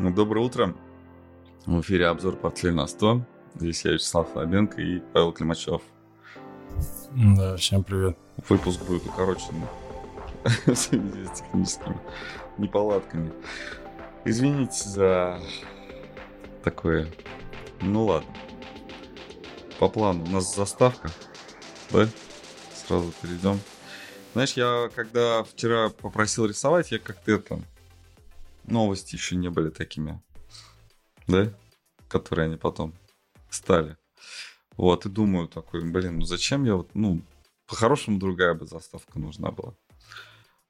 Ну, 0.00 0.12
доброе 0.12 0.46
утро. 0.46 0.76
В 1.66 1.80
эфире 1.80 2.06
обзор 2.06 2.36
портфеля 2.36 2.72
на 2.72 2.86
100. 2.86 3.20
Здесь 3.56 3.84
я, 3.84 3.94
Вячеслав 3.94 4.32
Лобенко 4.36 4.80
и 4.80 5.00
Павел 5.12 5.32
Климачев. 5.32 5.82
Да, 7.36 7.56
всем 7.56 7.82
привет. 7.82 8.16
Выпуск 8.48 8.80
будет 8.84 9.04
укороченный 9.06 9.66
в 10.66 10.74
связи 10.76 11.26
с 11.26 11.38
техническими 11.40 11.98
неполадками. 12.58 13.32
Извините 14.24 14.88
за 14.88 15.40
такое. 16.62 17.08
Ну 17.80 18.04
ладно. 18.04 18.32
По 19.80 19.88
плану 19.88 20.24
у 20.26 20.28
нас 20.28 20.54
заставка, 20.54 21.10
да? 21.90 22.06
Сразу 22.86 23.12
перейдем. 23.20 23.58
Знаешь, 24.32 24.52
я 24.52 24.90
когда 24.94 25.42
вчера 25.42 25.88
попросил 25.88 26.46
рисовать, 26.46 26.92
я 26.92 27.00
как-то 27.00 27.32
это 27.32 27.58
новости 28.70 29.14
еще 29.14 29.36
не 29.36 29.50
были 29.50 29.70
такими, 29.70 30.22
да, 31.26 31.52
которые 32.08 32.46
они 32.46 32.56
потом 32.56 32.94
стали. 33.50 33.96
Вот, 34.76 35.06
и 35.06 35.08
думаю 35.08 35.48
такой, 35.48 35.84
блин, 35.84 36.18
ну 36.20 36.24
зачем 36.24 36.64
я 36.64 36.76
вот, 36.76 36.94
ну, 36.94 37.22
по-хорошему 37.66 38.18
другая 38.18 38.54
бы 38.54 38.66
заставка 38.66 39.18
нужна 39.18 39.50
была. 39.50 39.74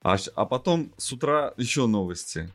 А, 0.03 0.17
а 0.35 0.47
потом 0.47 0.93
с 0.97 1.13
утра 1.13 1.53
еще 1.57 1.87
новости. 1.87 2.53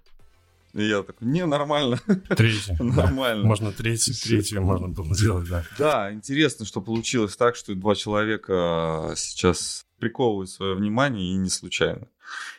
И 0.73 0.87
я 0.87 1.03
такой, 1.03 1.27
не, 1.27 1.45
нормально. 1.45 1.99
Третью. 2.29 2.75
нормально. 2.79 3.43
Да. 3.43 3.48
Можно 3.48 3.71
третью, 3.71 4.15
третью 4.15 4.63
можно 4.63 4.87
было 4.87 5.13
сделать, 5.13 5.48
да. 5.48 5.63
Да, 5.77 6.12
интересно, 6.12 6.65
что 6.65 6.81
получилось 6.81 7.35
так, 7.35 7.55
что 7.55 7.75
два 7.75 7.93
человека 7.93 9.13
сейчас 9.15 9.85
приковывают 10.03 10.49
свое 10.49 10.75
внимание 10.75 11.31
и 11.31 11.38
не 11.38 11.49
случайно. 11.49 12.09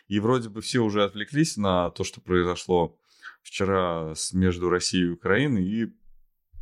И 0.07 0.19
вроде 0.19 0.49
бы 0.49 0.61
все 0.61 0.79
уже 0.79 1.03
отвлеклись 1.03 1.57
на 1.57 1.91
то, 1.91 2.03
что 2.03 2.19
произошло 2.19 2.97
вчера 3.43 4.15
между 4.33 4.71
Россией 4.71 5.05
и 5.05 5.11
Украиной, 5.11 5.63
и 5.63 5.93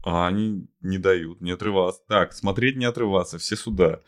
а 0.04 0.28
они 0.28 0.68
не 0.82 0.98
дают, 0.98 1.40
не 1.40 1.52
отрываться. 1.52 2.02
Так, 2.10 2.34
смотреть, 2.34 2.76
не 2.76 2.84
отрываться, 2.84 3.38
все 3.38 3.56
сюда. 3.56 4.02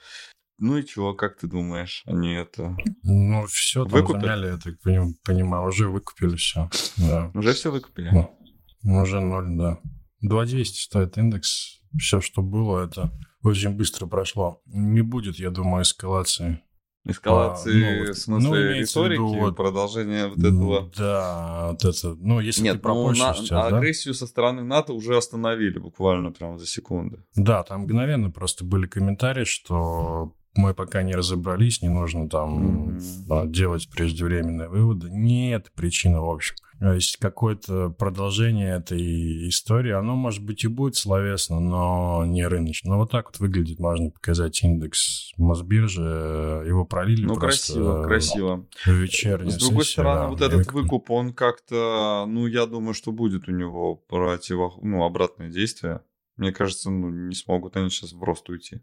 Ну 0.57 0.77
и 0.77 0.85
чего, 0.85 1.13
как 1.13 1.37
ты 1.37 1.47
думаешь, 1.47 2.03
они 2.05 2.33
это... 2.33 2.75
Ну, 3.03 3.45
все 3.47 3.85
выкупили? 3.85 4.21
замяли, 4.21 4.47
я 4.47 4.57
так 4.57 4.81
понимаю, 5.23 5.69
уже 5.69 5.87
выкупили 5.87 6.35
все. 6.35 6.69
Да. 6.97 7.31
Уже 7.33 7.53
все 7.53 7.71
выкупили? 7.71 8.11
Ну, 8.11 9.01
уже 9.01 9.21
ноль, 9.21 9.55
да. 9.57 9.79
2200 10.19 10.77
стоит 10.77 11.17
индекс. 11.17 11.79
Все, 11.97 12.19
что 12.19 12.41
было, 12.41 12.83
это 12.83 13.13
очень 13.45 13.71
быстро 13.71 14.07
прошло. 14.07 14.61
Не 14.65 15.01
будет, 15.01 15.37
я 15.37 15.49
думаю, 15.49 15.83
эскалации. 15.83 16.61
Эскалации, 17.07 18.01
а, 18.01 18.05
ну, 18.07 18.13
в 18.13 18.17
смысле, 18.17 18.49
ну, 18.49 18.55
риторики, 18.55 19.21
виду, 19.21 19.39
вот, 19.39 19.55
продолжение 19.55 20.27
вот 20.27 20.39
этого. 20.39 20.91
Да, 20.97 21.67
вот 21.69 21.85
это. 21.85 22.15
Ну, 22.15 22.39
если 22.39 22.63
Нет, 22.63 22.77
ты 22.77 22.79
пропустишь 22.79 23.23
ну, 23.23 23.27
на, 23.27 23.33
сейчас, 23.35 23.73
агрессию 23.73 24.13
да? 24.15 24.17
со 24.17 24.27
стороны 24.27 24.63
НАТО 24.63 24.93
уже 24.93 25.15
остановили 25.15 25.77
буквально 25.77 26.31
прямо 26.31 26.57
за 26.57 26.65
секунды. 26.65 27.23
Да, 27.35 27.61
там 27.61 27.81
мгновенно 27.81 28.31
просто 28.31 28.65
были 28.65 28.87
комментарии, 28.87 29.43
что 29.43 30.33
мы 30.55 30.73
пока 30.73 31.03
не 31.03 31.13
разобрались, 31.13 31.81
не 31.81 31.89
нужно 31.89 32.29
там 32.29 32.97
mm-hmm. 32.97 33.47
делать 33.47 33.89
преждевременные 33.89 34.69
выводы. 34.69 35.09
Нет 35.09 35.71
причины, 35.75 36.19
в 36.19 36.29
общем. 36.29 36.55
То 36.79 36.93
есть 36.93 37.17
какое-то 37.17 37.89
продолжение 37.89 38.75
этой 38.75 39.47
истории, 39.47 39.93
оно, 39.93 40.15
может 40.15 40.43
быть, 40.43 40.65
и 40.65 40.67
будет 40.67 40.95
словесно, 40.95 41.61
но 41.61 42.25
не 42.25 42.45
рыночно. 42.45 42.91
Но 42.91 42.97
вот 42.99 43.11
так 43.11 43.27
вот 43.27 43.39
выглядит, 43.39 43.79
можно 43.79 44.09
показать 44.09 44.61
индекс 44.61 45.31
Мосбиржи, 45.37 46.01
его 46.01 46.85
пролили 46.85 47.25
Ну, 47.25 47.35
красиво, 47.35 48.03
красиво. 48.03 48.65
В 48.83 48.89
вечернюю 48.89 49.51
С 49.51 49.57
другой 49.57 49.85
сессию, 49.85 50.03
стороны, 50.03 50.19
да. 50.19 50.27
вот 50.27 50.41
этот 50.41 50.73
выкуп, 50.73 51.11
он 51.11 51.33
как-то, 51.33 52.25
ну, 52.27 52.45
я 52.45 52.65
думаю, 52.65 52.93
что 52.93 53.13
будет 53.13 53.47
у 53.47 53.51
него 53.51 53.95
противо, 53.95 54.73
ну, 54.81 55.05
обратное 55.05 55.49
действие. 55.49 56.01
Мне 56.35 56.51
кажется, 56.51 56.91
ну, 56.91 57.09
не 57.09 57.35
смогут 57.35 57.77
они 57.77 57.89
сейчас 57.89 58.11
в 58.11 58.21
рост 58.21 58.49
уйти. 58.49 58.81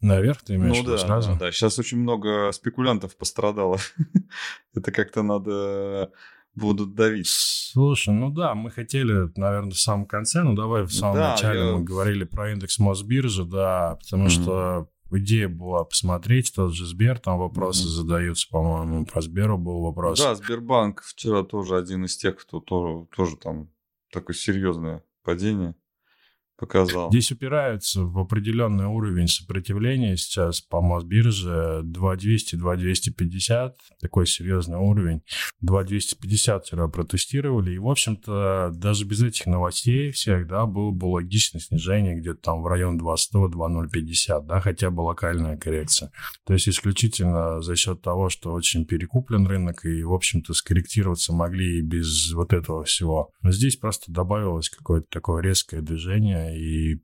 Наверх 0.00 0.42
ты 0.42 0.54
имеешь 0.54 0.76
ну, 0.78 0.84
да, 0.84 0.98
сразу? 0.98 1.32
Да, 1.32 1.38
да, 1.38 1.52
сейчас 1.52 1.78
очень 1.78 1.98
много 1.98 2.52
спекулянтов 2.52 3.16
пострадало. 3.16 3.78
Это 4.74 4.92
как-то 4.92 5.22
надо 5.22 6.12
будут 6.54 6.94
давить. 6.94 7.28
Слушай, 7.28 8.14
ну 8.14 8.30
да, 8.30 8.54
мы 8.54 8.70
хотели, 8.70 9.30
наверное, 9.36 9.72
в 9.72 9.78
самом 9.78 10.06
конце, 10.06 10.42
ну 10.42 10.54
давай 10.54 10.82
в 10.82 10.92
самом 10.92 11.16
да, 11.16 11.30
начале 11.32 11.60
я... 11.60 11.72
мы 11.72 11.84
говорили 11.84 12.24
про 12.24 12.52
индекс 12.52 12.78
Мосбиржи, 12.78 13.44
да, 13.44 13.96
потому 14.00 14.26
mm-hmm. 14.26 14.28
что 14.28 14.88
идея 15.12 15.48
была 15.48 15.84
посмотреть 15.84 16.52
тот 16.54 16.74
же 16.74 16.86
Сбер, 16.86 17.18
там 17.18 17.38
вопросы 17.38 17.84
mm-hmm. 17.84 17.90
задаются, 17.90 18.48
по-моему, 18.50 19.06
про 19.06 19.20
Сберу 19.20 19.58
был 19.58 19.82
вопрос. 19.82 20.20
Да, 20.20 20.34
Сбербанк 20.34 21.02
вчера 21.02 21.42
тоже 21.42 21.76
один 21.76 22.04
из 22.04 22.16
тех, 22.16 22.36
кто 22.36 22.60
тоже, 22.60 23.06
тоже 23.16 23.36
там 23.36 23.70
такое 24.12 24.34
серьезное 24.34 25.02
падение 25.22 25.74
показал. 26.58 27.10
Здесь 27.10 27.30
упираются 27.32 28.02
в 28.02 28.18
определенный 28.18 28.86
уровень 28.86 29.28
сопротивления 29.28 30.16
сейчас 30.16 30.60
по 30.60 30.80
Мосбирже 30.80 31.82
2200-2250, 31.84 33.72
такой 34.00 34.26
серьезный 34.26 34.78
уровень. 34.78 35.22
2250 35.60 36.66
вчера 36.66 36.88
протестировали, 36.88 37.72
и, 37.74 37.78
в 37.78 37.88
общем-то, 37.88 38.72
даже 38.74 39.04
без 39.04 39.22
этих 39.22 39.46
новостей 39.46 40.10
всех, 40.10 40.48
да, 40.48 40.66
было 40.66 40.90
бы 40.90 41.06
логичное 41.06 41.60
снижение 41.60 42.16
где-то 42.18 42.40
там 42.40 42.62
в 42.62 42.66
район 42.66 43.00
2100-2050, 43.00 44.46
да, 44.46 44.60
хотя 44.60 44.90
бы 44.90 45.02
локальная 45.02 45.56
коррекция. 45.56 46.10
То 46.44 46.54
есть 46.54 46.68
исключительно 46.68 47.62
за 47.62 47.76
счет 47.76 48.02
того, 48.02 48.28
что 48.28 48.52
очень 48.52 48.84
перекуплен 48.84 49.46
рынок, 49.46 49.84
и, 49.84 50.02
в 50.02 50.12
общем-то, 50.12 50.54
скорректироваться 50.54 51.32
могли 51.32 51.78
и 51.78 51.82
без 51.82 52.32
вот 52.32 52.52
этого 52.52 52.82
всего. 52.84 53.30
Но 53.42 53.52
здесь 53.52 53.76
просто 53.76 54.10
добавилось 54.10 54.68
какое-то 54.68 55.06
такое 55.10 55.42
резкое 55.42 55.82
движение, 55.82 56.47
и 56.54 57.00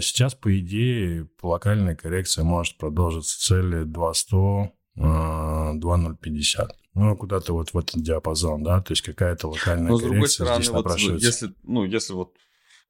сейчас, 0.00 0.34
по 0.34 0.58
идее, 0.58 1.28
локальная 1.42 1.96
коррекция 1.96 2.44
может 2.44 2.78
продолжиться 2.78 3.40
цели 3.40 3.84
2100, 3.84 4.72
2050. 4.94 6.76
Ну, 6.94 7.16
куда-то 7.16 7.54
вот 7.54 7.72
в 7.72 7.78
этот 7.78 8.02
диапазон, 8.02 8.62
да, 8.62 8.82
то 8.82 8.92
есть 8.92 9.02
какая-то 9.02 9.48
локальная 9.48 9.90
Но, 9.90 9.98
коррекция 9.98 10.44
с 10.44 10.46
другой 10.46 10.62
стороны, 10.62 10.62
здесь 10.62 10.70
вот, 10.70 11.22
если, 11.22 11.54
ну, 11.62 11.84
если 11.84 12.12
вот 12.12 12.36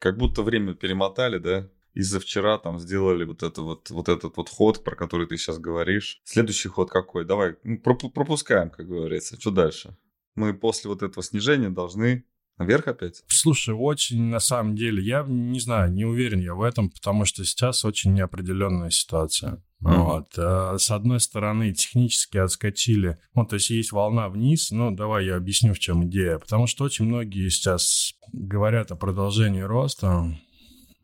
как 0.00 0.18
будто 0.18 0.42
время 0.42 0.74
перемотали, 0.74 1.38
да, 1.38 1.68
из-за 1.94 2.18
вчера 2.18 2.58
там 2.58 2.80
сделали 2.80 3.24
вот, 3.24 3.42
это 3.42 3.62
вот, 3.62 3.90
вот 3.90 4.08
этот 4.08 4.36
вот 4.36 4.48
ход, 4.48 4.82
про 4.82 4.96
который 4.96 5.26
ты 5.26 5.36
сейчас 5.36 5.58
говоришь. 5.58 6.20
Следующий 6.24 6.68
ход 6.68 6.90
какой? 6.90 7.24
Давай, 7.24 7.54
ну, 7.62 7.78
пропускаем, 7.78 8.70
как 8.70 8.88
говорится. 8.88 9.38
Что 9.38 9.50
дальше? 9.50 9.96
Мы 10.34 10.54
после 10.54 10.88
вот 10.88 11.02
этого 11.02 11.22
снижения 11.22 11.68
должны 11.68 12.24
Наверх 12.58 12.86
опять? 12.86 13.22
Слушай, 13.28 13.74
очень 13.74 14.24
на 14.24 14.38
самом 14.38 14.76
деле, 14.76 15.02
я 15.02 15.24
не 15.26 15.58
знаю, 15.58 15.92
не 15.92 16.04
уверен 16.04 16.40
я 16.40 16.54
в 16.54 16.62
этом, 16.62 16.90
потому 16.90 17.24
что 17.24 17.44
сейчас 17.44 17.84
очень 17.84 18.12
неопределенная 18.12 18.90
ситуация. 18.90 19.62
Mm-hmm. 19.82 19.96
Вот. 19.96 20.28
А, 20.38 20.78
с 20.78 20.90
одной 20.90 21.18
стороны, 21.20 21.72
технически 21.72 22.38
отскочили. 22.38 23.18
Ну, 23.34 23.44
то 23.44 23.54
есть 23.54 23.70
есть 23.70 23.92
волна 23.92 24.28
вниз. 24.28 24.70
Ну, 24.70 24.90
давай 24.90 25.26
я 25.26 25.36
объясню, 25.36 25.74
в 25.74 25.78
чем 25.78 26.04
идея. 26.06 26.38
Потому 26.38 26.66
что 26.66 26.84
очень 26.84 27.06
многие 27.06 27.48
сейчас 27.48 28.12
говорят 28.32 28.92
о 28.92 28.96
продолжении 28.96 29.62
роста. 29.62 30.36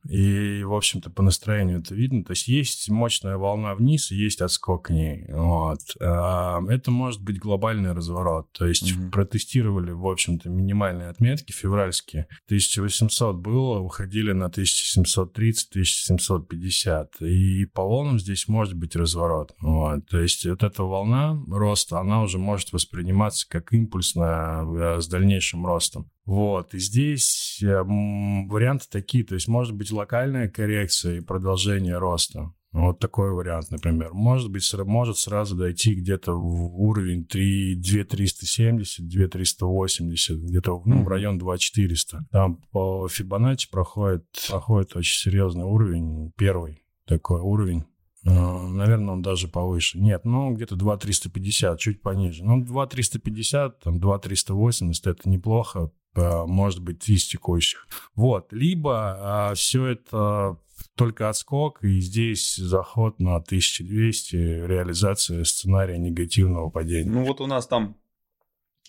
И, 0.08 0.62
в 0.62 0.74
общем-то, 0.74 1.10
по 1.10 1.22
настроению 1.22 1.80
это 1.80 1.94
видно. 1.94 2.24
То 2.24 2.30
есть 2.32 2.48
есть 2.48 2.90
мощная 2.90 3.36
волна 3.36 3.74
вниз, 3.74 4.10
есть 4.10 4.40
отскок 4.40 4.86
к 4.86 4.90
ней. 4.90 5.26
Вот. 5.28 5.80
Это 5.98 6.90
может 6.90 7.22
быть 7.22 7.38
глобальный 7.38 7.92
разворот. 7.92 8.50
То 8.52 8.66
есть 8.66 8.92
mm-hmm. 8.92 9.10
протестировали, 9.10 9.92
в 9.92 10.06
общем-то, 10.06 10.48
минимальные 10.48 11.08
отметки 11.08 11.52
февральские. 11.52 12.26
1800 12.46 13.36
было, 13.36 13.80
уходили 13.80 14.32
на 14.32 14.46
1730-1750. 14.46 17.08
И 17.20 17.66
по 17.66 17.82
волнам 17.82 18.18
здесь 18.18 18.48
может 18.48 18.72
быть 18.74 18.96
разворот. 18.96 19.54
Вот. 19.60 20.06
То 20.06 20.20
есть 20.20 20.46
вот 20.46 20.62
эта 20.62 20.82
волна 20.82 21.38
роста, 21.48 22.00
она 22.00 22.22
уже 22.22 22.38
может 22.38 22.72
восприниматься 22.72 23.46
как 23.48 23.72
импульсная 23.72 24.64
э, 24.64 25.00
с 25.00 25.08
дальнейшим 25.08 25.66
ростом. 25.66 26.10
Вот, 26.28 26.74
и 26.74 26.78
здесь 26.78 27.58
э, 27.62 27.82
варианты 27.82 28.84
такие, 28.90 29.24
то 29.24 29.32
есть 29.32 29.48
может 29.48 29.74
быть 29.74 29.90
локальная 29.90 30.50
коррекция 30.50 31.16
и 31.16 31.20
продолжение 31.22 31.96
роста. 31.96 32.52
Вот 32.70 32.98
такой 32.98 33.32
вариант, 33.32 33.70
например. 33.70 34.12
Может 34.12 34.50
быть, 34.50 34.70
может 34.84 35.16
сразу 35.16 35.56
дойти 35.56 35.94
где-то 35.94 36.34
в 36.34 36.82
уровень 36.82 37.24
3, 37.24 37.76
2370, 37.76 39.08
2380, 39.08 40.38
где-то 40.40 40.82
ну, 40.84 41.02
в 41.02 41.08
район 41.08 41.38
2400. 41.38 42.26
Там 42.30 42.56
по 42.72 43.08
Фибоначчи 43.08 43.70
проходит, 43.70 44.26
проходит 44.50 44.96
очень 44.96 45.18
серьезный 45.18 45.64
уровень, 45.64 46.30
первый 46.36 46.84
такой 47.06 47.40
уровень. 47.40 47.84
Э, 48.26 48.66
наверное, 48.66 49.14
он 49.14 49.22
даже 49.22 49.48
повыше. 49.48 49.98
Нет, 49.98 50.26
ну, 50.26 50.52
где-то 50.52 50.76
2,350, 50.76 51.80
чуть 51.80 52.02
пониже. 52.02 52.44
Ну, 52.44 52.62
2,350, 52.62 53.80
там, 53.80 53.98
2,380– 53.98 55.06
это 55.06 55.26
неплохо 55.30 55.90
может 56.14 56.82
быть, 56.82 57.08
из 57.08 57.26
текущих. 57.26 57.86
Вот. 58.14 58.52
Либо 58.52 59.50
а, 59.50 59.54
все 59.54 59.86
это 59.86 60.58
только 60.94 61.28
отскок, 61.28 61.82
и 61.84 62.00
здесь 62.00 62.56
заход 62.56 63.18
на 63.20 63.36
1200, 63.36 64.36
реализация 64.36 65.44
сценария 65.44 65.98
негативного 65.98 66.70
падения. 66.70 67.10
Ну 67.10 67.24
вот 67.24 67.40
у 67.40 67.46
нас 67.46 67.66
там 67.66 67.96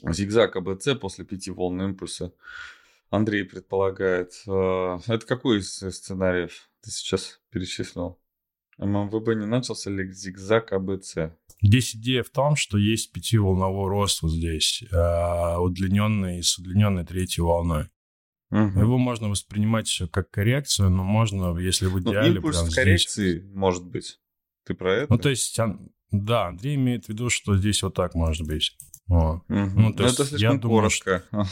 зигзаг 0.04 0.56
АБЦ 0.56 1.00
после 1.00 1.25
пяти 1.25 1.51
волн 1.51 1.81
импульса 1.81 2.33
Андрей 3.10 3.44
предполагает. 3.44 4.33
Э, 4.48 5.00
это 5.07 5.25
какой 5.25 5.60
из 5.60 5.74
сценариев 5.77 6.69
ты 6.81 6.92
сейчас 6.92 7.39
перечислил? 7.50 8.19
ММВБ 8.77 9.36
не 9.36 9.45
начался 9.45 9.89
ли 9.89 10.12
зигзаг 10.12 10.71
АБЦ? 10.71 11.16
Здесь 11.62 11.96
идея 11.96 12.24
в 12.24 12.30
том, 12.30 12.56
что 12.56 12.78
есть 12.78 13.12
пятиволновой 13.12 13.90
рост 13.90 14.22
вот 14.22 14.32
здесь, 14.32 14.84
удлиненный 14.92 16.42
с 16.42 16.58
удлиненной 16.58 17.06
третьей 17.06 17.44
волной. 17.44 17.90
Угу. 18.52 18.80
Его 18.80 18.98
можно 18.98 19.30
воспринимать 19.30 20.02
как 20.12 20.32
коррекцию, 20.32 20.90
но 20.90 21.04
можно, 21.04 21.58
если 21.60 21.86
в 21.88 22.02
ну, 22.02 22.12
идеале... 22.12 22.30
Ну, 22.30 22.36
импульс 22.38 22.62
прям 22.62 22.72
коррекции, 22.72 23.40
здесь... 23.40 23.54
может 23.54 23.86
быть. 23.86 24.20
Ты 24.66 24.74
про 24.74 24.94
это? 24.94 25.14
Ну, 25.14 25.20
то 25.20 25.30
есть, 25.30 25.60
да, 26.12 26.48
Андрей 26.48 26.76
имеет 26.76 27.06
в 27.06 27.10
виду, 27.10 27.30
что 27.30 27.58
здесь 27.58 27.84
вот 27.84 27.94
так 27.94 28.16
может 28.16 28.48
быть. 28.48 28.76
Угу. 29.08 29.44
Ну, 29.50 29.94
то 29.94 30.04
есть, 30.04 30.16
это 30.16 30.26
слишком 30.26 30.54
я 30.54 30.58
думаю, 30.58 30.78
коротко. 30.78 31.24
Что... 31.28 31.46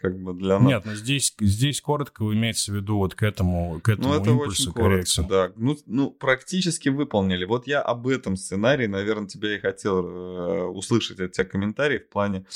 как 0.00 0.18
бы 0.18 0.34
для 0.34 0.58
нас. 0.58 0.68
Нет, 0.68 0.84
но 0.84 0.94
здесь, 0.94 1.34
здесь 1.40 1.80
коротко 1.80 2.24
имеется 2.24 2.72
в 2.72 2.76
виду 2.76 2.96
вот 2.96 3.14
к 3.14 3.22
этому, 3.22 3.80
к 3.82 3.88
этому 3.88 4.08
ну, 4.08 4.20
это 4.20 4.30
импульсу 4.30 4.70
очень 4.70 4.72
коррекции. 4.72 5.22
Коротко, 5.22 5.34
да. 5.34 5.52
Ну, 5.56 5.76
ну, 5.86 6.10
практически 6.10 6.88
выполнили. 6.88 7.44
Вот 7.44 7.66
я 7.66 7.82
об 7.82 8.08
этом 8.08 8.36
сценарии, 8.36 8.86
наверное, 8.86 9.28
тебя 9.28 9.54
и 9.54 9.60
хотел 9.60 10.04
э, 10.04 10.64
услышать 10.66 11.20
от 11.20 11.32
тебя 11.32 11.44
комментарий 11.44 11.98
в 11.98 12.08
плане, 12.08 12.46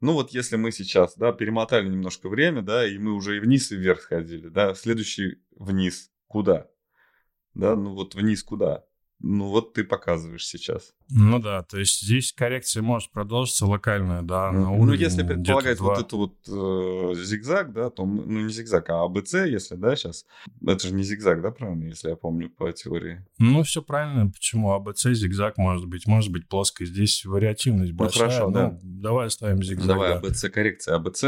ну 0.00 0.12
вот 0.12 0.30
если 0.30 0.56
мы 0.56 0.70
сейчас, 0.70 1.16
да, 1.16 1.32
перемотали 1.32 1.88
немножко 1.88 2.28
время, 2.28 2.62
да, 2.62 2.86
и 2.86 2.98
мы 2.98 3.14
уже 3.14 3.36
и 3.36 3.40
вниз, 3.40 3.72
и 3.72 3.76
вверх 3.76 4.02
ходили, 4.02 4.48
да, 4.48 4.74
следующий 4.74 5.42
вниз 5.56 6.10
куда? 6.28 6.68
Да, 7.54 7.74
ну 7.74 7.94
вот 7.94 8.14
вниз 8.14 8.44
куда? 8.44 8.84
Ну 9.20 9.48
вот 9.48 9.74
ты 9.74 9.82
показываешь 9.82 10.46
сейчас. 10.46 10.94
Ну 11.10 11.40
да, 11.40 11.62
то 11.62 11.78
есть 11.78 12.02
здесь 12.02 12.32
коррекция 12.32 12.82
может 12.82 13.10
продолжиться 13.10 13.66
локальная, 13.66 14.22
да, 14.22 14.52
на 14.52 14.70
уровне 14.70 14.86
Ну 14.86 14.92
если 14.92 15.22
предполагать 15.24 15.80
вот 15.80 15.98
это 15.98 16.16
вот 16.16 16.34
э, 16.46 17.14
зигзаг, 17.24 17.72
да, 17.72 17.90
то, 17.90 18.06
ну 18.06 18.22
не 18.42 18.48
зигзаг, 18.48 18.88
а 18.90 19.02
АБЦ, 19.02 19.34
если, 19.46 19.74
да, 19.74 19.96
сейчас, 19.96 20.24
это 20.64 20.86
же 20.86 20.94
не 20.94 21.02
зигзаг, 21.02 21.42
да, 21.42 21.50
правильно, 21.50 21.84
если 21.84 22.10
я 22.10 22.16
помню 22.16 22.48
по 22.48 22.70
теории? 22.72 23.26
Ну 23.38 23.64
все 23.64 23.82
правильно, 23.82 24.30
почему 24.30 24.72
АБЦ, 24.72 25.08
зигзаг 25.08 25.58
может 25.58 25.86
быть, 25.86 26.06
может 26.06 26.30
быть 26.30 26.46
плоской, 26.46 26.86
здесь 26.86 27.24
вариативность 27.24 27.92
ну, 27.92 27.98
большая. 27.98 28.28
Ну 28.28 28.32
хорошо, 28.34 28.50
да. 28.50 28.78
Давай 28.82 29.26
оставим 29.26 29.64
зигзаг. 29.64 29.88
Давай 29.88 30.14
АБЦ, 30.14 30.48
коррекция 30.50 30.94
АБЦ, 30.94 31.24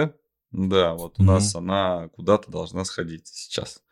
да, 0.53 0.95
вот 0.95 1.19
у 1.19 1.25
нас 1.25 1.57
она 1.57 2.09
куда-то 2.09 2.53
должна 2.53 2.85
сходить 2.85 3.27
сейчас. 3.27 3.83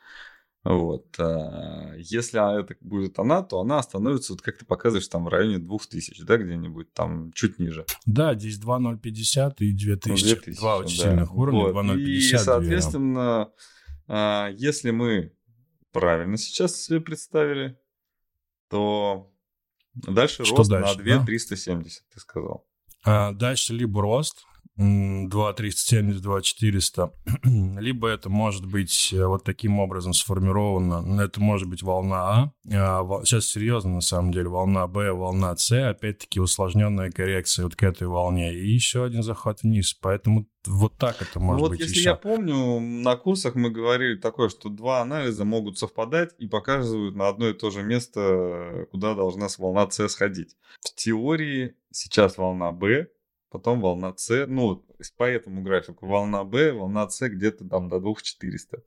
Вот. 0.69 1.19
А, 1.19 1.95
если 1.97 2.61
это 2.61 2.77
будет 2.83 3.19
она, 3.19 3.43
то 3.43 3.61
она 3.61 3.83
становится, 3.83 4.35
вот 4.35 4.43
как 4.43 4.59
ты 4.59 4.67
показываешь, 4.67 5.09
там 5.09 5.25
в 5.25 5.29
районе 5.29 5.59
2000, 5.59 6.25
да, 6.25 6.37
где-нибудь 6.37 6.93
там 6.93 7.33
чуть 7.33 7.59
ниже. 7.59 7.87
Да, 8.05 8.35
здесь 8.35 8.59
2,050 8.59 9.63
и 9.63 9.73
2000. 9.73 10.25
2000 10.25 10.61
Два 10.61 10.77
очень 10.77 10.99
да. 10.99 11.05
сильных 11.05 11.35
уровня, 11.35 11.61
вот. 11.61 11.73
2,050. 11.73 12.07
И, 12.07 12.45
соответственно, 12.45 13.51
2. 14.09 14.49
если 14.49 14.91
мы 14.91 15.33
правильно 15.91 16.37
сейчас 16.37 16.77
себе 16.77 17.01
представили, 17.01 17.79
то 18.69 19.33
дальше 19.95 20.45
Что 20.45 20.57
рост 20.57 20.71
дальше, 20.71 20.99
на 20.99 21.03
2 21.03 21.19
да? 21.21 21.25
370, 21.25 22.03
ты 22.13 22.21
сказал. 22.21 22.67
А, 23.05 23.33
дальше 23.33 23.73
либо 23.73 24.03
рост, 24.03 24.45
2370, 24.79 26.23
2400, 26.23 27.13
либо 27.81 28.09
это 28.09 28.31
может 28.31 28.65
быть 28.65 29.13
э, 29.13 29.27
вот 29.27 29.43
таким 29.43 29.81
образом 29.81 30.13
сформировано, 30.13 31.21
это 31.21 31.41
может 31.41 31.69
быть 31.69 31.83
волна 31.83 32.53
А, 32.71 33.03
сейчас 33.25 33.47
а, 33.47 33.49
серьезно 33.49 33.95
на 33.95 34.01
самом 34.01 34.31
деле, 34.31 34.49
волна 34.49 34.87
Б, 34.87 35.13
волна 35.13 35.57
С, 35.57 35.73
опять-таки 35.73 36.39
усложненная 36.39 37.11
коррекция 37.11 37.65
вот 37.65 37.75
к 37.75 37.83
этой 37.83 38.07
волне, 38.07 38.55
и 38.55 38.69
еще 38.69 39.05
один 39.05 39.25
заход 39.25 39.63
вниз, 39.63 39.95
поэтому 39.95 40.47
вот 40.65 40.97
так 40.97 41.23
это 41.23 41.41
может 41.41 41.61
вот 41.61 41.71
быть 41.71 41.81
если 41.81 41.99
еще. 41.99 42.11
я 42.11 42.15
помню, 42.15 42.79
на 42.79 43.17
курсах 43.17 43.57
мы 43.57 43.71
говорили 43.71 44.17
такое, 44.17 44.49
что 44.49 44.69
два 44.69 45.01
анализа 45.01 45.45
могут 45.45 45.77
совпадать 45.79 46.35
и 46.39 46.47
показывают 46.47 47.17
на 47.17 47.27
одно 47.27 47.49
и 47.49 47.53
то 47.53 47.71
же 47.71 47.83
место, 47.83 48.87
куда 48.93 49.15
должна 49.15 49.49
волна 49.59 49.91
С 49.91 50.09
сходить. 50.09 50.57
В 50.81 50.95
теории 50.95 51.75
сейчас 51.91 52.39
волна 52.39 52.71
Б, 52.71 53.09
потом 53.51 53.81
волна 53.81 54.15
С, 54.17 54.47
ну, 54.47 54.85
по 55.17 55.25
этому 55.25 55.63
графику 55.63 56.07
волна 56.07 56.45
Б, 56.45 56.73
волна 56.73 57.09
С 57.09 57.29
где-то 57.29 57.65
там 57.69 57.89
до 57.89 58.01
2400. 58.01 58.83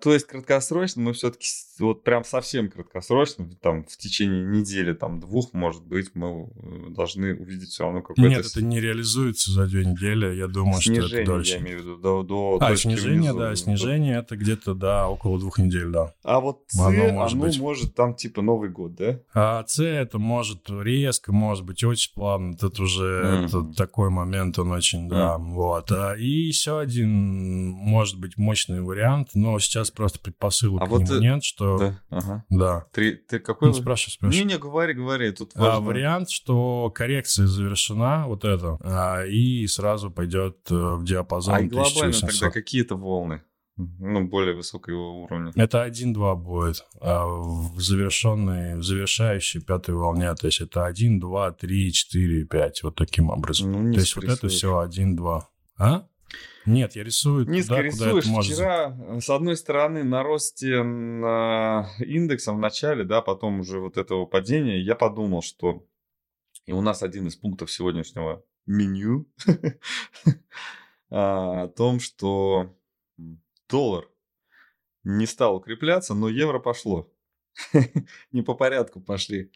То 0.00 0.12
есть 0.12 0.26
краткосрочно 0.26 1.02
мы 1.02 1.12
все-таки, 1.12 1.46
вот 1.80 2.04
прям 2.04 2.24
совсем 2.24 2.70
краткосрочно, 2.70 3.48
там 3.60 3.84
в 3.84 3.96
течение 3.96 4.44
недели, 4.44 4.92
там 4.92 5.20
двух, 5.20 5.52
может 5.52 5.84
быть, 5.84 6.14
мы 6.14 6.48
э, 6.56 6.90
должны 6.90 7.34
увидеть 7.34 7.70
все 7.70 7.84
равно 7.84 8.00
какое-то... 8.00 8.22
Нет, 8.22 8.46
это 8.46 8.64
не 8.64 8.80
реализуется 8.80 9.50
за 9.50 9.66
две 9.66 9.84
недели, 9.84 10.36
я 10.36 10.46
думаю, 10.46 10.80
снижение, 10.80 11.08
что 11.08 11.16
это 11.16 11.26
дольше. 11.26 11.52
я 11.54 11.58
имею 11.58 11.78
в 11.78 11.82
виду, 11.82 11.96
до, 11.96 12.22
до 12.22 12.58
А, 12.60 12.76
снижение, 12.76 13.32
внизу. 13.32 13.38
да, 13.38 13.56
снижение 13.56 14.18
это 14.18 14.36
где-то, 14.36 14.74
да, 14.74 15.08
около 15.08 15.38
двух 15.38 15.58
недель, 15.58 15.88
да. 15.88 16.14
А 16.22 16.40
вот 16.40 16.62
С, 16.68 16.78
оно, 16.78 17.12
может, 17.12 17.34
оно 17.34 17.44
быть. 17.44 17.58
может 17.60 17.94
там 17.94 18.14
типа 18.14 18.40
Новый 18.40 18.70
год, 18.70 18.94
да? 18.94 19.20
А 19.34 19.64
С 19.66 19.82
это 19.82 20.18
может 20.18 20.70
резко, 20.70 21.32
может 21.32 21.64
быть 21.64 21.82
очень 21.84 22.12
плавно, 22.14 22.56
тут 22.56 22.80
уже 22.80 23.04
mm-hmm. 23.04 23.46
это 23.46 23.76
такой 23.76 24.10
момент, 24.10 24.58
он 24.58 24.72
очень, 24.72 25.08
да, 25.08 25.34
mm-hmm. 25.34 25.38
Вот. 25.54 25.90
А, 25.92 26.14
и 26.14 26.26
еще 26.26 26.78
один, 26.78 27.10
может 27.70 28.18
быть, 28.18 28.36
мощный 28.36 28.80
вариант, 28.82 29.30
но 29.34 29.58
сейчас 29.58 29.90
просто 29.90 30.18
предпосылок 30.18 30.82
а 30.82 30.86
к 30.86 30.88
вот 30.88 31.00
нему 31.00 31.08
ты... 31.08 31.20
нет, 31.20 31.44
что... 31.44 31.78
Да, 31.78 32.00
ага. 32.10 32.44
да. 32.50 32.86
Ты, 32.92 33.16
ты 33.16 33.38
какой... 33.38 33.68
Ну, 33.68 33.74
спрашивай, 33.74 34.12
спрашивай. 34.12 34.44
Не-не, 34.44 34.58
говори, 34.58 34.94
говори, 34.94 35.32
тут 35.32 35.52
а, 35.54 35.60
важно. 35.60 35.76
А, 35.76 35.80
вариант, 35.80 36.30
что 36.30 36.90
коррекция 36.94 37.46
завершена, 37.46 38.26
вот 38.26 38.44
это, 38.44 38.78
а, 38.82 39.24
и 39.24 39.66
сразу 39.66 40.10
пойдет 40.10 40.58
э, 40.70 40.74
в 40.74 41.04
диапазон 41.04 41.54
А 41.54 41.62
глобально 41.62 42.16
1800. 42.16 42.30
тогда 42.30 42.50
какие-то 42.50 42.96
волны? 42.96 43.42
Ну, 43.78 44.26
более 44.26 44.54
высокого 44.54 45.22
уровня. 45.22 45.52
Это 45.54 45.86
1-2 45.86 46.36
будет. 46.36 46.84
А 47.00 47.26
в 47.26 47.80
завершенной, 47.80 48.76
в 48.76 48.82
завершающей 48.82 49.60
пятой 49.60 49.94
волне, 49.94 50.34
то 50.34 50.46
есть 50.46 50.60
это 50.60 50.84
1, 50.84 51.20
2, 51.20 51.52
3, 51.52 51.92
4, 51.92 52.44
5, 52.44 52.82
вот 52.82 52.96
таким 52.96 53.30
образом. 53.30 53.70
Ну, 53.72 53.92
то 53.92 54.00
есть 54.00 54.16
вот 54.16 54.24
это 54.24 54.48
все 54.48 54.84
1-2. 54.84 55.42
А? 55.78 56.06
Нет, 56.66 56.96
я 56.96 57.04
рисую 57.04 57.48
Низко 57.48 57.76
туда, 57.76 57.82
рисуешь. 57.82 58.00
Куда 58.02 58.18
это 58.18 58.28
может... 58.28 58.52
Вчера, 58.52 58.96
э, 58.98 59.20
с 59.20 59.30
одной 59.30 59.56
стороны, 59.56 60.04
на 60.04 60.22
росте 60.22 60.82
на 60.82 61.88
индекса 62.00 62.52
в 62.52 62.58
начале, 62.58 63.04
да, 63.04 63.22
потом 63.22 63.60
уже 63.60 63.78
вот 63.78 63.96
этого 63.96 64.26
падения, 64.26 64.80
я 64.80 64.94
подумал, 64.94 65.40
что 65.40 65.86
и 66.66 66.72
у 66.72 66.82
нас 66.82 67.02
один 67.02 67.26
из 67.28 67.36
пунктов 67.36 67.70
сегодняшнего 67.70 68.44
меню 68.66 69.26
о 71.10 71.68
том, 71.68 72.00
что 72.00 72.76
доллар 73.68 74.08
не 75.04 75.26
стал 75.26 75.56
укрепляться, 75.56 76.14
но 76.14 76.28
евро 76.28 76.58
пошло. 76.58 77.12
Не 78.32 78.42
по 78.42 78.54
порядку 78.54 79.00
пошли 79.00 79.50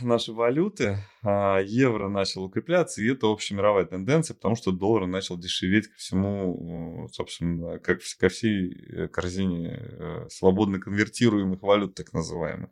наши 0.00 0.32
валюты, 0.32 0.98
а 1.22 1.60
евро 1.60 2.08
начал 2.08 2.44
укрепляться, 2.44 3.02
и 3.02 3.08
это 3.08 3.30
общемировая 3.30 3.84
тенденция, 3.84 4.34
потому 4.34 4.56
что 4.56 4.72
доллар 4.72 5.06
начал 5.06 5.38
дешеветь 5.38 5.86
ко 5.86 5.96
всему, 5.96 7.08
собственно, 7.12 7.78
как 7.78 8.00
ко 8.18 8.28
всей 8.28 8.72
э, 8.72 9.08
корзине 9.08 9.78
э, 9.80 10.28
свободно 10.28 10.80
конвертируемых 10.80 11.62
валют, 11.62 11.94
так 11.94 12.12
называемых. 12.12 12.70